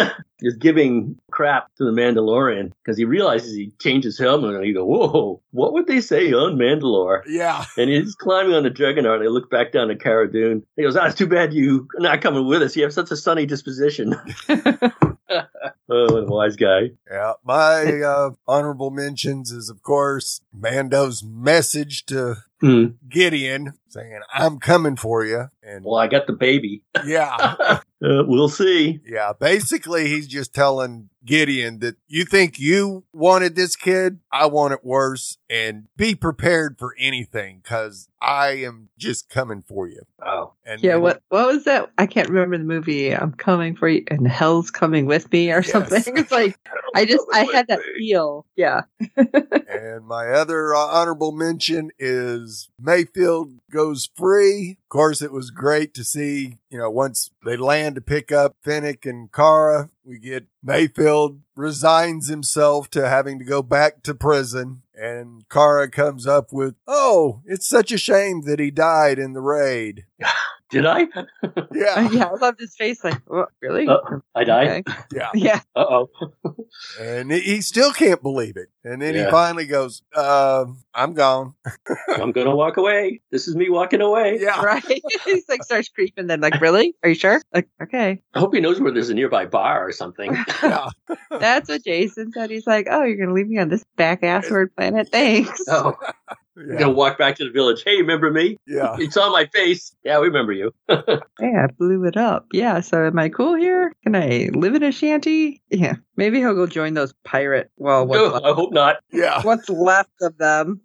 is 0.47 0.57
giving 0.57 1.17
crap 1.31 1.67
to 1.77 1.85
the 1.85 1.91
Mandalorian 1.91 2.73
because 2.85 2.97
he 2.97 3.05
realizes 3.05 3.55
he 3.55 3.73
changed 3.81 4.05
his 4.05 4.19
helmet 4.19 4.55
and 4.55 4.65
he 4.65 4.73
go, 4.73 4.85
whoa, 4.85 5.43
what 5.51 5.73
would 5.73 5.87
they 5.87 6.01
say 6.01 6.33
on 6.33 6.57
Mandalore? 6.57 7.23
Yeah. 7.29 7.65
And 7.77 7.91
he's 7.91 8.15
climbing 8.15 8.55
on 8.55 8.63
the 8.63 8.71
Juggernaut. 8.71 9.17
And 9.17 9.25
they 9.25 9.29
look 9.29 9.51
back 9.51 9.73
down 9.73 9.91
at 9.91 10.01
Cara 10.01 10.31
Dune. 10.31 10.65
He 10.77 10.83
goes, 10.83 10.97
"Ah, 10.97 11.07
it's 11.07 11.15
too 11.15 11.27
bad 11.27 11.53
you 11.53 11.89
are 11.99 12.03
not 12.03 12.21
coming 12.21 12.47
with 12.47 12.63
us. 12.63 12.77
You 12.77 12.83
have 12.85 12.93
such 12.93 13.11
a 13.11 13.17
sunny 13.17 13.47
disposition." 13.47 14.15
oh, 15.89 16.25
wise 16.27 16.57
guy. 16.57 16.91
Yeah. 17.11 17.33
My 17.45 18.01
uh, 18.03 18.31
honorable 18.47 18.91
mentions 18.91 19.51
is, 19.51 19.71
of 19.71 19.83
course, 19.83 20.41
Mando's 20.53 21.23
message 21.25 22.07
to 22.07 22.37
Hmm. 22.61 22.93
Gideon 23.11 23.75
saying, 23.89 24.21
I'm 24.33 24.59
coming 24.59 24.97
for 24.97 25.23
you. 25.23 25.51
And 25.63 25.85
Well, 25.85 25.97
I 26.01 26.07
got 26.07 26.27
the 26.27 26.33
baby. 26.33 26.83
yeah. 27.05 27.79
Uh, 28.05 28.23
we'll 28.27 28.49
see. 28.49 29.01
Yeah, 29.07 29.33
basically 29.39 30.09
he's 30.09 30.27
just 30.27 30.53
telling 30.53 31.09
Gideon 31.25 31.79
that 31.81 31.97
you 32.07 32.25
think 32.25 32.59
you 32.59 33.05
wanted 33.13 33.57
this 33.57 33.77
kid, 33.77 34.21
I 34.33 34.47
want 34.47 34.75
it 34.75 34.85
worse, 34.85 35.39
and 35.49 35.87
be 35.97 36.15
prepared 36.15 36.79
for 36.79 36.95
anything 36.99 37.61
because 37.63 38.09
I 38.21 38.49
am 38.65 38.89
just 38.99 39.29
coming 39.29 39.63
for 39.67 39.89
you. 39.89 40.03
Oh, 40.25 40.53
And 40.65 40.83
Yeah, 40.83 40.95
and- 40.95 41.03
what 41.03 41.23
what 41.29 41.47
was 41.47 41.65
that? 41.65 41.91
I 41.99 42.07
can't 42.07 42.29
remember 42.29 42.59
the 42.59 42.65
movie. 42.65 43.15
I'm 43.15 43.33
coming 43.33 43.75
for 43.77 43.89
you, 43.89 44.05
and 44.09 44.27
hell's 44.29 44.71
coming 44.71 45.07
with 45.07 45.31
me, 45.33 45.51
or 45.51 45.57
Yes. 45.57 45.71
something. 45.73 46.03
It's 46.17 46.31
like 46.33 46.59
I 46.95 47.05
just 47.05 47.27
I 47.33 47.47
had 47.53 47.69
that 47.69 47.81
feel. 47.99 48.47
Yeah, 48.57 48.83
And 49.17 50.07
my 50.07 50.29
other 50.31 50.75
uh, 50.75 50.79
honorable 50.79 51.33
mention 51.33 51.91
is 51.99 52.69
Mayfield 52.81 53.53
goes 53.71 54.09
free. 54.17 54.79
Of 54.85 54.89
course, 54.89 55.21
it 55.23 55.33
was 55.33 55.51
great 55.51 55.95
to 55.95 56.05
see, 56.05 56.59
you 56.71 56.79
know, 56.79 56.91
once 56.91 57.31
they 57.45 57.57
land 57.57 57.97
to 57.97 58.01
pick 58.01 58.31
up 58.33 58.57
Fennec 58.63 59.05
and 59.07 59.31
Cara, 59.33 59.91
we 60.05 60.19
get 60.19 60.47
Mayfield 60.63 61.41
resigns 61.57 62.29
himself 62.29 62.91
to 62.91 63.09
having 63.09 63.39
to 63.39 63.45
go 63.45 63.63
back 63.63 64.03
to 64.03 64.15
prison. 64.15 64.83
And 64.95 65.49
Cara 65.49 65.91
comes 65.91 66.27
up 66.27 66.53
with, 66.53 66.75
Oh, 66.87 67.41
it's 67.45 67.69
such 67.69 67.91
a 67.91 67.99
shame 67.99 68.43
that 68.43 68.61
he 68.61 68.71
died 68.71 69.19
in 69.19 69.33
the 69.33 69.41
raid. 69.41 70.05
did 70.75 70.87
I? 70.87 71.07
Yeah. 71.73 72.09
yeah. 72.13 72.27
I 72.27 72.35
loved 72.35 72.61
his 72.61 72.77
face. 72.77 73.03
Like, 73.03 73.21
what, 73.27 73.49
really? 73.63 73.87
Uh, 73.89 73.99
I 74.35 74.45
died. 74.45 74.69
Okay. 74.87 74.99
Yeah. 75.15 75.31
Yeah, 75.35 75.61
Uh 75.75 75.85
oh. 75.89 76.11
And 77.01 77.33
he- 77.33 77.41
he 77.41 77.61
still 77.63 77.93
can't 77.93 78.23
believe 78.23 78.57
it. 78.57 78.69
And 78.85 79.01
then 79.01 79.15
he 79.15 79.31
finally 79.31 79.65
goes, 79.67 80.03
uh, 80.15 80.67
I'm 80.93 81.15
gone. 81.15 81.55
I'm 82.09 82.33
gonna 82.33 82.55
walk 82.55 82.77
away. 82.77 83.23
This 83.31 83.49
is 83.49 83.57
me 83.57 83.71
walking 83.71 84.03
away. 84.03 84.39
Yeah. 84.41 84.61
right. 84.63 84.85
He's 85.25 85.49
like 85.49 85.63
starts 85.65 85.89
creeping. 85.89 86.27
Then 86.27 86.41
like, 86.43 86.61
really? 86.61 86.95
Are 87.03 87.09
you 87.09 87.15
sure? 87.15 87.41
Like, 87.55 87.69
okay. 87.83 88.21
I 88.35 88.39
hope 88.41 88.55
he 88.55 88.61
knows 88.61 88.81
where 88.81 88.93
there's 88.93 89.09
a 89.09 89.15
nearby 89.15 89.47
bar 89.47 89.87
or 89.87 89.93
something. 89.93 90.37
Yeah. 90.63 90.89
That's 91.31 91.69
what 91.71 91.83
Jason 91.85 92.33
said. 92.33 92.51
He's 92.51 92.67
like, 92.67 92.87
oh, 92.91 93.03
you're 93.05 93.17
gonna 93.17 93.33
leave 93.33 93.49
me 93.49 93.59
on 93.59 93.69
this 93.71 93.85
back 93.97 94.21
assword 94.23 94.69
planet? 94.77 95.09
Thanks. 95.11 95.63
oh, 95.69 95.95
I'm 96.29 96.37
Yeah. 96.57 96.79
gonna 96.79 96.93
walk 96.93 97.19
back 97.19 97.37
to 97.37 97.45
the 97.45 97.51
village. 97.51 97.83
Hey, 97.85 97.97
remember 97.97 98.31
me? 98.31 98.57
Yeah. 98.67 98.97
You 98.99 99.11
saw 99.11 99.31
my 99.31 99.47
face. 99.47 99.95
Yeah, 100.05 100.21
we 100.21 100.29
remember 100.29 100.53
you. 100.53 100.73
Hey, 100.89 101.53
I 101.59 101.67
blew 101.79 102.05
it 102.05 102.17
up. 102.17 102.47
Yeah. 102.53 102.81
So 102.81 103.05
am 103.07 103.19
I 103.19 103.29
cool 103.29 103.57
here? 103.57 103.93
Can 104.05 104.15
I 104.15 104.51
live 104.53 104.75
in 104.77 104.85
a 104.85 104.93
shanty? 104.93 105.61
Yeah. 105.69 105.95
Maybe 106.17 106.39
he'll 106.39 106.55
go 106.55 106.67
join 106.69 106.95
those 106.95 107.13
pirate. 107.25 107.71
Well, 107.77 108.07
what's 108.07 108.19
No, 108.21 108.29
left, 108.29 108.45
I 108.47 108.53
hope 108.53 108.73
not. 108.73 108.97
Yeah. 109.13 109.43
what's 109.43 109.69
left 109.69 110.13
of 110.23 110.39
them? 110.39 110.81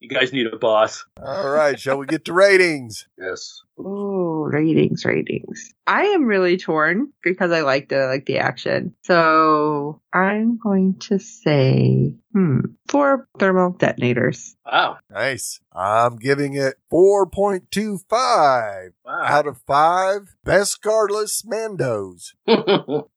You 0.00 0.08
guys 0.08 0.32
need 0.32 0.46
a 0.52 0.56
boss. 0.56 1.04
All 1.22 1.48
right. 1.50 1.78
Shall 1.78 1.98
we 1.98 2.06
get 2.06 2.24
to 2.26 2.32
ratings? 2.32 3.06
Yes. 3.16 3.62
Oh, 3.78 4.42
ratings, 4.50 5.04
ratings. 5.04 5.72
I 5.86 6.06
am 6.06 6.24
really 6.24 6.56
torn 6.56 7.12
because 7.22 7.52
I 7.52 7.60
like 7.60 7.88
the 7.88 8.06
like 8.06 8.26
the 8.26 8.38
action. 8.38 8.94
So 9.04 10.00
I'm 10.12 10.58
going 10.58 10.98
to 11.00 11.18
say, 11.18 12.14
hmm, 12.32 12.58
four 12.88 13.28
thermal 13.38 13.70
detonators. 13.70 14.56
Wow. 14.66 14.98
Nice. 15.10 15.60
I'm 15.72 16.16
giving 16.16 16.54
it 16.54 16.74
4.25 16.92 18.04
Wow. 18.10 18.90
out 19.22 19.46
of 19.46 19.58
5 19.66 20.36
best 20.44 20.82
cardless 20.82 21.44
Mandos. 21.46 22.32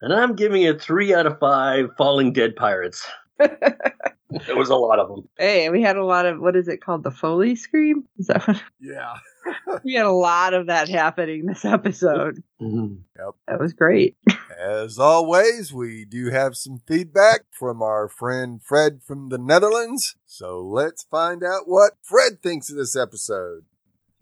and 0.01 0.13
I'm 0.13 0.35
giving 0.35 0.61
it 0.61 0.81
three 0.81 1.13
out 1.13 1.25
of 1.25 1.39
five 1.39 1.89
falling 1.97 2.33
dead 2.33 2.55
pirates. 2.55 3.05
there 3.39 4.55
was 4.55 4.69
a 4.69 4.75
lot 4.75 4.99
of 4.99 5.09
them. 5.09 5.27
Hey, 5.37 5.69
we 5.69 5.81
had 5.81 5.97
a 5.97 6.05
lot 6.05 6.25
of 6.25 6.39
what 6.39 6.55
is 6.55 6.67
it 6.67 6.81
called? 6.81 7.03
The 7.03 7.11
Foley 7.11 7.55
scream? 7.55 8.05
Is 8.17 8.27
that 8.27 8.47
what? 8.47 8.61
Yeah. 8.79 9.15
we 9.83 9.93
had 9.93 10.05
a 10.05 10.11
lot 10.11 10.53
of 10.53 10.67
that 10.67 10.89
happening 10.89 11.45
this 11.45 11.65
episode. 11.65 12.43
Mhm. 12.61 12.99
That 13.47 13.59
was 13.59 13.73
great. 13.73 14.15
As 14.59 14.99
always, 14.99 15.73
we 15.73 16.05
do 16.05 16.29
have 16.29 16.55
some 16.55 16.81
feedback 16.87 17.41
from 17.51 17.81
our 17.81 18.07
friend 18.07 18.61
Fred 18.63 19.01
from 19.05 19.29
the 19.29 19.37
Netherlands. 19.37 20.15
So 20.25 20.61
let's 20.61 21.03
find 21.03 21.43
out 21.43 21.63
what 21.65 21.93
Fred 22.03 22.41
thinks 22.43 22.69
of 22.69 22.77
this 22.77 22.95
episode. 22.95 23.63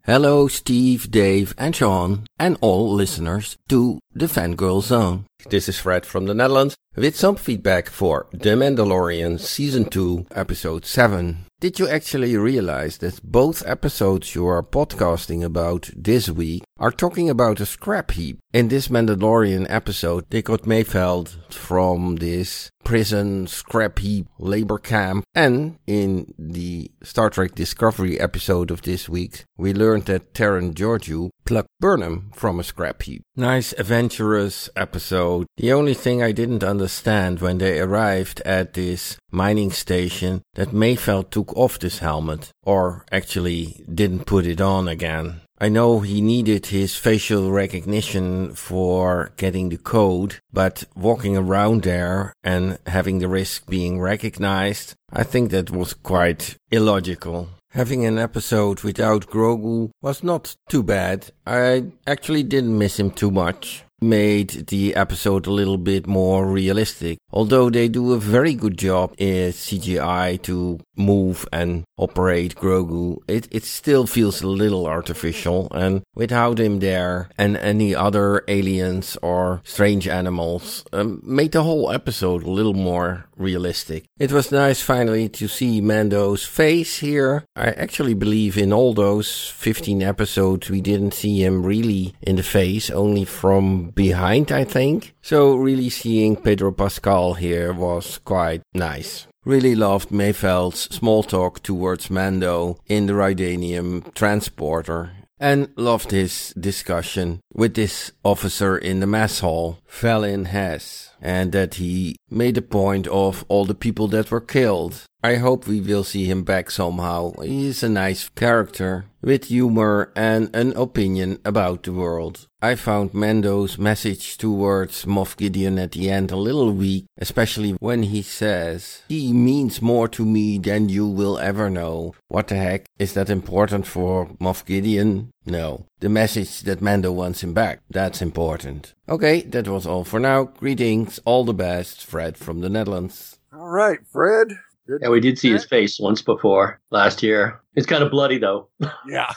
Hello, 0.05 0.47
Steve, 0.47 1.11
Dave, 1.11 1.53
and 1.57 1.75
Sean, 1.75 2.25
and 2.39 2.57
all 2.61 2.91
listeners 2.91 3.57
to 3.67 3.99
the 4.13 4.25
Fangirl 4.25 4.81
Zone. 4.81 5.25
This 5.49 5.69
is 5.69 5.79
Fred 5.79 6.05
from 6.05 6.25
the 6.25 6.33
Netherlands 6.33 6.75
with 6.95 7.15
some 7.15 7.35
feedback 7.35 7.89
for 7.89 8.27
The 8.31 8.51
Mandalorian 8.51 9.39
Season 9.39 9.85
2, 9.85 10.27
Episode 10.31 10.85
7. 10.85 11.45
Did 11.61 11.77
you 11.77 11.89
actually 11.89 12.37
realize 12.37 12.99
that 12.99 13.21
both 13.21 13.67
episodes 13.67 14.33
you 14.33 14.47
are 14.47 14.63
podcasting 14.63 15.43
about 15.43 15.89
this 15.95 16.29
week 16.29 16.63
are 16.77 16.91
talking 16.91 17.29
about 17.29 17.59
a 17.59 17.65
scrap 17.65 18.11
heap? 18.11 18.39
In 18.53 18.69
this 18.69 18.87
Mandalorian 18.87 19.65
episode, 19.69 20.25
they 20.29 20.41
got 20.41 20.63
Mayfeld 20.63 21.35
from 21.53 22.15
this 22.17 22.69
prison 22.85 23.45
scrap 23.47 23.99
heap 23.99 24.27
labor 24.39 24.77
camp. 24.77 25.25
And 25.35 25.79
in 25.85 26.33
the 26.39 26.91
Star 27.03 27.29
Trek 27.29 27.55
Discovery 27.55 28.19
episode 28.19 28.71
of 28.71 28.83
this 28.83 29.09
week, 29.09 29.43
we 29.57 29.73
learned 29.73 30.05
that 30.05 30.33
Terran 30.33 30.73
Georgiou 30.73 31.29
plucked 31.49 31.79
Burnham 31.79 32.29
from 32.35 32.59
a 32.59 32.63
scrap 32.63 33.01
heap. 33.01 33.23
Nice 33.35 33.73
adventurous 33.73 34.69
episode. 34.75 35.47
The 35.57 35.73
only 35.73 35.95
thing 35.95 36.21
I 36.21 36.31
didn't 36.31 36.63
understand 36.63 37.41
when 37.41 37.57
they 37.57 37.79
arrived 37.79 38.39
at 38.45 38.75
this 38.75 39.17
mining 39.31 39.71
station 39.71 40.43
that 40.53 40.69
Mayfeld 40.69 41.31
took 41.31 41.51
off 41.57 41.79
this 41.79 41.99
helmet, 41.99 42.51
or 42.61 43.03
actually 43.11 43.83
didn't 43.91 44.27
put 44.27 44.45
it 44.45 44.61
on 44.61 44.87
again. 44.87 45.41
I 45.59 45.69
know 45.69 46.01
he 46.01 46.21
needed 46.21 46.67
his 46.67 46.95
facial 46.95 47.49
recognition 47.51 48.53
for 48.53 49.31
getting 49.35 49.69
the 49.69 49.77
code, 49.77 50.35
but 50.53 50.83
walking 50.95 51.35
around 51.35 51.81
there 51.81 52.31
and 52.43 52.77
having 52.85 53.17
the 53.17 53.27
risk 53.27 53.65
being 53.65 53.99
recognized, 53.99 54.93
I 55.11 55.23
think 55.23 55.49
that 55.49 55.71
was 55.71 55.95
quite 55.95 56.57
illogical. 56.69 57.49
Having 57.73 58.03
an 58.05 58.17
episode 58.17 58.81
without 58.81 59.27
Grogu 59.27 59.91
was 60.01 60.23
not 60.23 60.55
too 60.69 60.81
bad. 60.81 61.31
I 61.45 61.91
actually 62.07 62.41
didn't 62.41 62.75
miss 62.75 62.99
him 62.99 63.11
too 63.11 63.29
much. 63.29 63.83
Made 64.01 64.67
the 64.67 64.95
episode 64.95 65.45
a 65.45 65.51
little 65.51 65.77
bit 65.77 66.07
more 66.07 66.45
realistic. 66.45 67.17
Although 67.31 67.69
they 67.69 67.87
do 67.87 68.13
a 68.13 68.19
very 68.19 68.53
good 68.53 68.77
job 68.77 69.13
in 69.17 69.51
CGI 69.51 70.41
to 70.43 70.79
move 70.95 71.47
and 71.51 71.83
operate 71.97 72.55
Grogu, 72.55 73.17
it, 73.27 73.47
it 73.51 73.63
still 73.65 74.07
feels 74.07 74.41
a 74.41 74.47
little 74.47 74.87
artificial. 74.87 75.67
And 75.71 76.03
without 76.15 76.59
him 76.59 76.79
there 76.79 77.29
and 77.37 77.57
any 77.57 77.93
other 77.93 78.43
aliens 78.47 79.17
or 79.21 79.61
strange 79.63 80.07
animals, 80.07 80.85
um, 80.93 81.21
made 81.23 81.51
the 81.51 81.63
whole 81.63 81.91
episode 81.91 82.43
a 82.43 82.49
little 82.49 82.73
more 82.73 83.25
realistic. 83.37 84.05
It 84.19 84.31
was 84.31 84.51
nice 84.51 84.81
finally 84.81 85.29
to 85.29 85.47
see 85.47 85.81
Mando's 85.81 86.45
face 86.45 86.99
here. 86.99 87.45
I 87.55 87.69
actually 87.71 88.13
believe 88.13 88.57
in 88.57 88.73
all 88.73 88.93
those 88.93 89.49
15 89.49 90.03
episodes 90.03 90.69
we 90.69 90.81
didn't 90.81 91.13
see 91.13 91.43
him 91.43 91.65
really 91.65 92.13
in 92.21 92.35
the 92.35 92.43
face, 92.43 92.89
only 92.89 93.25
from 93.25 93.88
behind, 93.95 94.51
I 94.51 94.63
think. 94.63 95.13
So 95.21 95.55
really 95.55 95.89
seeing 95.89 96.35
Pedro 96.35 96.71
Pascal 96.71 97.33
here 97.33 97.73
was 97.73 98.19
quite 98.19 98.61
nice. 98.73 99.27
Really 99.45 99.75
loved 99.75 100.09
Mayfeld's 100.09 100.93
small 100.95 101.23
talk 101.23 101.63
towards 101.63 102.09
Mando 102.09 102.77
in 102.87 103.05
the 103.05 103.13
Rhydonium 103.13 104.13
transporter 104.13 105.11
and 105.39 105.69
loved 105.77 106.11
his 106.11 106.53
discussion 106.59 107.39
with 107.53 107.73
this 107.73 108.11
officer 108.23 108.77
in 108.77 108.99
the 108.99 109.07
mess 109.07 109.39
hall, 109.39 109.79
Valin 109.89 110.47
Hess, 110.47 111.11
and 111.21 111.51
that 111.53 111.75
he 111.75 112.17
made 112.29 112.57
a 112.57 112.61
point 112.61 113.07
of 113.07 113.45
all 113.47 113.65
the 113.65 113.73
people 113.73 114.07
that 114.09 114.29
were 114.29 114.41
killed. 114.41 115.05
I 115.21 115.35
hope 115.35 115.67
we 115.67 115.81
will 115.81 116.05
see 116.05 116.25
him 116.25 116.43
back 116.43 116.71
somehow. 116.71 117.33
He 117.41 117.67
is 117.67 117.83
a 117.83 117.89
nice 117.89 118.29
character 118.29 119.05
with 119.21 119.45
humor 119.45 120.13
and 120.15 120.49
an 120.55 120.71
opinion 120.77 121.39
about 121.43 121.83
the 121.83 121.91
world. 121.91 122.47
I 122.61 122.75
found 122.75 123.13
Mando's 123.13 123.77
message 123.77 124.37
towards 124.37 125.03
Moff 125.03 125.35
Gideon 125.35 125.77
at 125.77 125.91
the 125.91 126.09
end 126.09 126.31
a 126.31 126.37
little 126.37 126.71
weak, 126.71 127.05
especially 127.17 127.71
when 127.81 128.03
he 128.03 128.21
says, 128.21 129.01
He 129.09 129.33
means 129.33 129.81
more 129.81 130.07
to 130.07 130.23
me 130.23 130.57
than 130.57 130.87
you 130.87 131.05
will 131.05 131.37
ever 131.37 131.69
know. 131.69 132.15
What 132.29 132.47
the 132.47 132.55
heck? 132.55 132.85
Is 132.97 133.13
that 133.15 133.29
important 133.29 133.87
for 133.87 134.27
Moff 134.39 134.63
Gideon? 134.65 135.31
No. 135.45 135.85
The 135.99 136.07
message 136.07 136.61
that 136.61 136.81
Mando 136.81 137.11
wants 137.11 137.43
him 137.43 137.53
back. 137.53 137.81
That's 137.89 138.21
important. 138.21 138.93
Okay, 139.09 139.41
that 139.41 139.67
was 139.67 139.85
all 139.85 140.05
for 140.05 140.21
now. 140.21 140.45
Greetings, 140.45 141.19
all 141.25 141.43
the 141.43 141.53
best. 141.53 142.05
Fred 142.05 142.37
from 142.37 142.61
the 142.61 142.69
Netherlands. 142.69 143.37
All 143.51 143.67
right, 143.67 143.99
Fred. 144.07 144.47
Good 144.89 145.01
Yeah, 145.03 145.09
we 145.09 145.19
did 145.19 145.37
see 145.37 145.51
his 145.51 145.65
face 145.65 145.99
once 145.99 146.21
before 146.23 146.81
last 146.89 147.21
year. 147.21 147.61
It's 147.75 147.85
kind 147.85 148.03
of 148.03 148.09
bloody 148.11 148.39
though. 148.39 148.69
Yeah. 149.07 149.31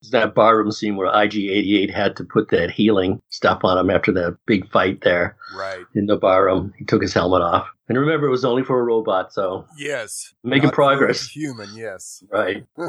It's 0.00 0.10
that 0.10 0.34
barroom 0.34 0.70
scene 0.70 0.96
where 0.96 1.10
IG88 1.10 1.92
had 1.92 2.16
to 2.16 2.24
put 2.24 2.50
that 2.50 2.70
healing 2.70 3.20
stuff 3.30 3.60
on 3.64 3.78
him 3.78 3.90
after 3.90 4.12
that 4.12 4.36
big 4.46 4.70
fight 4.70 5.00
there 5.02 5.36
Right. 5.56 5.84
in 5.94 6.06
the 6.06 6.16
barroom. 6.16 6.72
He 6.78 6.84
took 6.84 7.02
his 7.02 7.12
helmet 7.14 7.42
off. 7.42 7.66
And 7.88 7.96
remember, 7.98 8.26
it 8.26 8.30
was 8.30 8.44
only 8.44 8.62
for 8.64 8.78
a 8.78 8.82
robot, 8.82 9.32
so 9.32 9.64
Yes. 9.78 10.34
making 10.44 10.70
progress. 10.70 11.26
Human, 11.28 11.74
yes. 11.74 12.22
Right. 12.32 12.64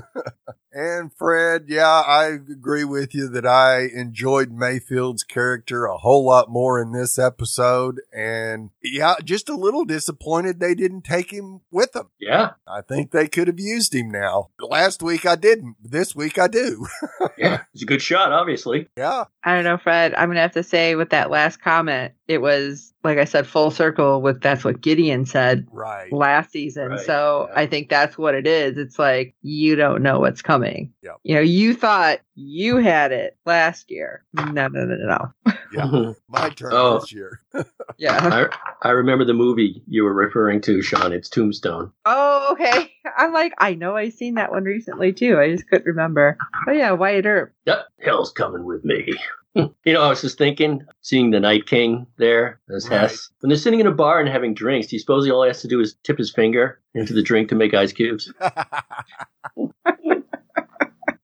And 0.71 1.11
Fred, 1.11 1.65
yeah, 1.67 2.03
I 2.05 2.25
agree 2.27 2.83
with 2.83 3.15
you 3.15 3.27
that 3.29 3.45
I 3.45 3.87
enjoyed 3.91 4.51
Mayfeld's 4.51 5.23
character 5.23 5.85
a 5.85 5.97
whole 5.97 6.23
lot 6.23 6.47
more 6.47 6.79
in 6.79 6.91
this 6.91 7.17
episode. 7.17 7.99
And 8.13 8.69
yeah, 8.83 9.15
just 9.23 9.49
a 9.49 9.55
little 9.55 9.83
disappointed 9.83 10.59
they 10.59 10.75
didn't 10.75 11.01
take 11.05 11.31
him 11.33 11.61
with 11.71 11.93
them. 11.93 12.09
Yeah. 12.19 12.51
I 12.67 12.81
think 12.81 13.09
they 13.09 13.27
could 13.27 13.47
have 13.47 13.59
used 13.59 13.95
him 13.95 14.11
now. 14.11 14.49
Last 14.59 15.01
week 15.01 15.25
I 15.25 15.35
didn't. 15.35 15.75
This 15.83 16.15
week 16.15 16.37
I 16.37 16.47
do. 16.47 16.85
Yeah. 17.37 17.61
It's 17.73 17.83
a 17.83 17.85
good 17.85 18.01
shot, 18.01 18.33
obviously. 18.33 18.89
Yeah. 18.97 19.23
I 19.43 19.55
don't 19.55 19.63
know, 19.63 19.77
Fred. 19.77 20.13
I'm 20.13 20.27
gonna 20.29 20.41
have 20.41 20.51
to 20.53 20.63
say 20.63 20.95
with 20.95 21.11
that 21.11 21.31
last 21.31 21.61
comment, 21.61 22.13
it 22.29 22.41
was 22.41 22.93
like 23.03 23.17
I 23.17 23.23
said, 23.25 23.47
full 23.47 23.71
circle 23.71 24.21
with 24.21 24.41
that's 24.41 24.63
what 24.65 24.81
Gideon 24.81 25.25
said 25.25 25.65
Right. 25.71 26.11
last 26.13 26.51
season. 26.51 26.89
Right, 26.89 26.99
so 26.99 27.47
yeah. 27.49 27.59
I 27.61 27.65
think 27.65 27.89
that's 27.89 28.17
what 28.17 28.35
it 28.35 28.45
is. 28.45 28.77
It's 28.77 28.99
like 28.99 29.35
you 29.41 29.75
don't 29.75 30.03
know 30.03 30.19
what's 30.19 30.41
coming. 30.41 30.93
Yep. 31.01 31.17
You 31.23 31.35
know, 31.35 31.41
you 31.41 31.73
thought 31.73 32.19
you 32.35 32.77
had 32.77 33.11
it 33.11 33.37
last 33.45 33.89
year. 33.89 34.23
No, 34.33 34.43
no, 34.45 34.67
no, 34.67 34.85
no, 34.85 35.31
no. 35.45 35.53
Yeah. 35.73 36.13
My 36.29 36.49
turn 36.49 36.71
Oh. 36.73 36.99
this 36.99 37.11
year. 37.11 37.39
Yeah. 37.97 38.47
I, 38.83 38.87
I 38.87 38.91
remember 38.91 39.25
the 39.25 39.33
movie 39.33 39.83
you 39.85 40.05
were 40.05 40.13
referring 40.13 40.61
to, 40.61 40.81
Sean. 40.81 41.11
It's 41.11 41.27
Tombstone. 41.27 41.91
Oh, 42.05 42.49
okay. 42.53 42.89
I'm 43.17 43.33
like, 43.33 43.53
I 43.57 43.73
know 43.73 43.97
I've 43.97 44.13
seen 44.13 44.35
that 44.35 44.51
one 44.51 44.63
recently 44.63 45.11
too. 45.11 45.37
I 45.37 45.51
just 45.51 45.67
couldn't 45.67 45.85
remember. 45.87 46.37
Oh 46.65 46.71
yeah, 46.71 46.91
Wyatt 46.91 47.25
Earp. 47.25 47.53
Yep. 47.65 47.79
Hell's 48.01 48.31
coming 48.31 48.63
with 48.63 48.85
me. 48.85 49.13
You 49.85 49.93
know, 49.93 50.01
I 50.03 50.09
was 50.09 50.21
just 50.21 50.37
thinking, 50.37 50.85
seeing 51.01 51.31
the 51.31 51.39
Night 51.39 51.65
King 51.65 52.05
there 52.17 52.59
as 52.73 52.87
Right. 52.87 53.01
Hess. 53.01 53.29
When 53.39 53.49
they're 53.49 53.57
sitting 53.57 53.79
in 53.79 53.87
a 53.87 53.91
bar 53.91 54.19
and 54.19 54.29
having 54.29 54.53
drinks, 54.53 54.87
do 54.87 54.95
you 54.95 54.99
suppose 54.99 55.25
he 55.25 55.31
all 55.31 55.43
he 55.43 55.47
has 55.47 55.61
to 55.61 55.67
do 55.67 55.79
is 55.79 55.95
tip 56.03 56.17
his 56.17 56.31
finger 56.31 56.79
into 56.93 57.13
the 57.13 57.23
drink 57.23 57.49
to 57.49 57.55
make 57.55 57.73
ice 57.73 57.91
cubes? 57.91 58.31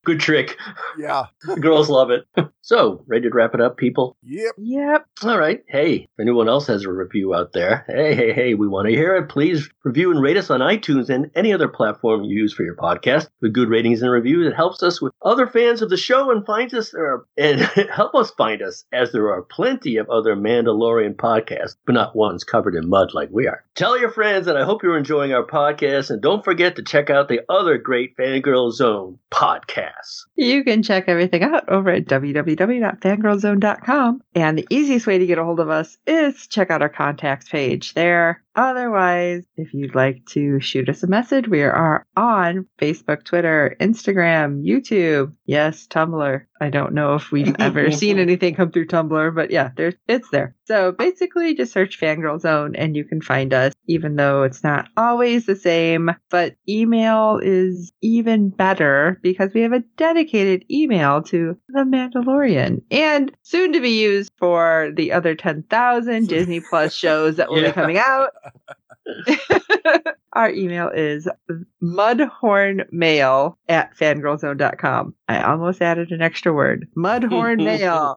Good 0.06 0.20
trick. 0.20 0.56
yeah. 0.96 1.24
The 1.42 1.56
girls 1.60 1.90
love 1.90 2.10
it. 2.10 2.24
So, 2.66 3.04
ready 3.06 3.28
to 3.28 3.32
wrap 3.32 3.54
it 3.54 3.60
up, 3.60 3.76
people? 3.76 4.16
Yep. 4.24 4.54
Yep. 4.58 5.06
All 5.22 5.38
right. 5.38 5.62
Hey, 5.68 5.94
if 5.98 6.20
anyone 6.20 6.48
else 6.48 6.66
has 6.66 6.82
a 6.82 6.90
review 6.90 7.32
out 7.32 7.52
there, 7.52 7.84
hey, 7.86 8.12
hey, 8.16 8.32
hey, 8.32 8.54
we 8.54 8.66
want 8.66 8.88
to 8.88 8.92
hear 8.92 9.14
it. 9.14 9.28
Please 9.28 9.70
review 9.84 10.10
and 10.10 10.20
rate 10.20 10.36
us 10.36 10.50
on 10.50 10.58
iTunes 10.58 11.08
and 11.08 11.30
any 11.36 11.52
other 11.52 11.68
platform 11.68 12.24
you 12.24 12.36
use 12.36 12.52
for 12.52 12.64
your 12.64 12.74
podcast. 12.74 13.28
With 13.40 13.52
good 13.52 13.68
ratings 13.68 14.02
and 14.02 14.10
reviews, 14.10 14.48
it 14.48 14.56
helps 14.56 14.82
us 14.82 15.00
with 15.00 15.12
other 15.22 15.46
fans 15.46 15.80
of 15.80 15.90
the 15.90 15.96
show 15.96 16.32
and 16.32 16.44
finds 16.44 16.74
us 16.74 16.90
there 16.90 17.22
and 17.36 17.60
help 17.94 18.16
us 18.16 18.32
find 18.32 18.60
us, 18.62 18.84
as 18.92 19.12
there 19.12 19.30
are 19.30 19.42
plenty 19.42 19.96
of 19.98 20.10
other 20.10 20.34
Mandalorian 20.34 21.14
podcasts, 21.14 21.76
but 21.86 21.92
not 21.94 22.16
ones 22.16 22.42
covered 22.42 22.74
in 22.74 22.88
mud 22.88 23.14
like 23.14 23.28
we 23.30 23.46
are. 23.46 23.62
Tell 23.76 23.96
your 23.96 24.10
friends, 24.10 24.48
and 24.48 24.58
I 24.58 24.64
hope 24.64 24.82
you're 24.82 24.98
enjoying 24.98 25.32
our 25.32 25.46
podcast. 25.46 26.10
And 26.10 26.20
don't 26.20 26.44
forget 26.44 26.74
to 26.74 26.82
check 26.82 27.10
out 27.10 27.28
the 27.28 27.42
other 27.48 27.78
great 27.78 28.16
Fangirl 28.16 28.72
Zone 28.72 29.20
podcasts. 29.96 30.24
You 30.36 30.64
can 30.64 30.82
check 30.82 31.04
everything 31.08 31.42
out 31.42 31.68
over 31.68 31.90
at 31.90 32.06
www.fangirlzone.com. 32.06 34.22
And 34.34 34.58
the 34.58 34.66
easiest 34.70 35.06
way 35.06 35.18
to 35.18 35.26
get 35.26 35.38
a 35.38 35.44
hold 35.44 35.60
of 35.60 35.68
us 35.70 35.98
is 36.06 36.46
check 36.46 36.70
out 36.70 36.80
our 36.82 36.88
contacts 36.88 37.48
page 37.48 37.94
there. 37.94 38.42
Otherwise, 38.56 39.44
if 39.56 39.72
you'd 39.74 39.94
like 39.94 40.24
to 40.26 40.58
shoot 40.60 40.88
us 40.88 41.02
a 41.02 41.06
message, 41.06 41.46
we 41.46 41.62
are 41.62 42.06
on 42.16 42.66
Facebook, 42.80 43.22
Twitter, 43.24 43.76
Instagram, 43.80 44.64
YouTube. 44.64 45.32
Yes, 45.44 45.86
Tumblr. 45.86 46.40
I 46.58 46.70
don't 46.70 46.94
know 46.94 47.14
if 47.14 47.30
we've 47.30 47.54
ever 47.60 47.90
seen 47.90 48.18
anything 48.18 48.54
come 48.54 48.70
through 48.72 48.86
Tumblr, 48.86 49.34
but 49.34 49.50
yeah, 49.50 49.70
there's 49.76 49.94
it's 50.08 50.30
there. 50.30 50.54
So 50.64 50.90
basically 50.92 51.54
just 51.54 51.72
search 51.72 52.00
Fangirl 52.00 52.40
Zone 52.40 52.74
and 52.74 52.96
you 52.96 53.04
can 53.04 53.20
find 53.20 53.52
us, 53.52 53.74
even 53.86 54.16
though 54.16 54.42
it's 54.42 54.64
not 54.64 54.88
always 54.96 55.44
the 55.44 55.54
same. 55.54 56.10
But 56.30 56.56
email 56.68 57.38
is 57.42 57.92
even 58.00 58.48
better 58.48 59.20
because 59.22 59.52
we 59.52 59.60
have 59.60 59.72
a 59.74 59.84
dedicated 59.98 60.64
email 60.70 61.22
to 61.24 61.58
The 61.68 61.80
Mandalorian 61.80 62.82
and 62.90 63.30
soon 63.42 63.74
to 63.74 63.80
be 63.80 64.00
used 64.02 64.32
for 64.38 64.90
the 64.96 65.12
other 65.12 65.34
10,000 65.34 66.26
Disney 66.28 66.60
Plus 66.60 66.94
shows 66.94 67.36
that 67.36 67.50
will 67.50 67.60
Yeah. 67.60 67.68
be 67.68 67.72
coming 67.74 67.98
out. 67.98 68.30
Our 70.32 70.50
email 70.50 70.90
is 70.94 71.28
mudhornmail 71.82 73.56
at 73.68 73.96
fangirlzone.com. 73.96 75.14
I 75.28 75.42
almost 75.42 75.80
added 75.80 76.10
an 76.10 76.22
extra 76.22 76.52
word. 76.52 76.88
Mudhornmail. 76.96 78.16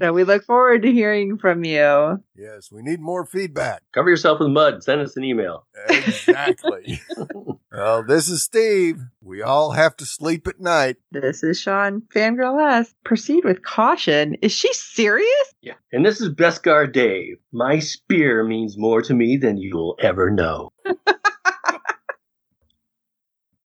So 0.00 0.12
we 0.12 0.24
look 0.24 0.44
forward 0.44 0.82
to 0.82 0.92
hearing 0.92 1.38
from 1.38 1.64
you. 1.64 2.22
Yes, 2.36 2.70
we 2.70 2.82
need 2.82 3.00
more 3.00 3.24
feedback. 3.24 3.82
Cover 3.92 4.10
yourself 4.10 4.40
with 4.40 4.48
mud. 4.48 4.82
Send 4.82 5.00
us 5.00 5.16
an 5.16 5.24
email. 5.24 5.66
Exactly. 5.88 7.00
well, 7.72 8.04
this 8.04 8.28
is 8.28 8.42
Steve. 8.42 9.00
We 9.20 9.42
all 9.42 9.72
have 9.72 9.96
to 9.96 10.06
sleep 10.06 10.46
at 10.46 10.60
night. 10.60 10.96
This 11.10 11.42
is 11.42 11.60
Sean 11.60 12.02
Fangirl 12.14 12.60
S. 12.78 12.94
Proceed 13.04 13.44
with 13.44 13.62
caution. 13.62 14.34
Is 14.42 14.52
she 14.52 14.72
serious? 14.72 15.54
Yeah. 15.60 15.74
And 15.92 16.04
this 16.04 16.20
is 16.20 16.34
Beskar 16.34 16.92
Dave. 16.92 17.38
My 17.52 17.78
spear 17.78 18.44
means 18.44 18.78
more 18.78 19.02
to 19.02 19.14
me 19.14 19.36
than 19.36 19.56
you'll 19.56 19.96
ever 20.00 20.30
know. 20.30 20.72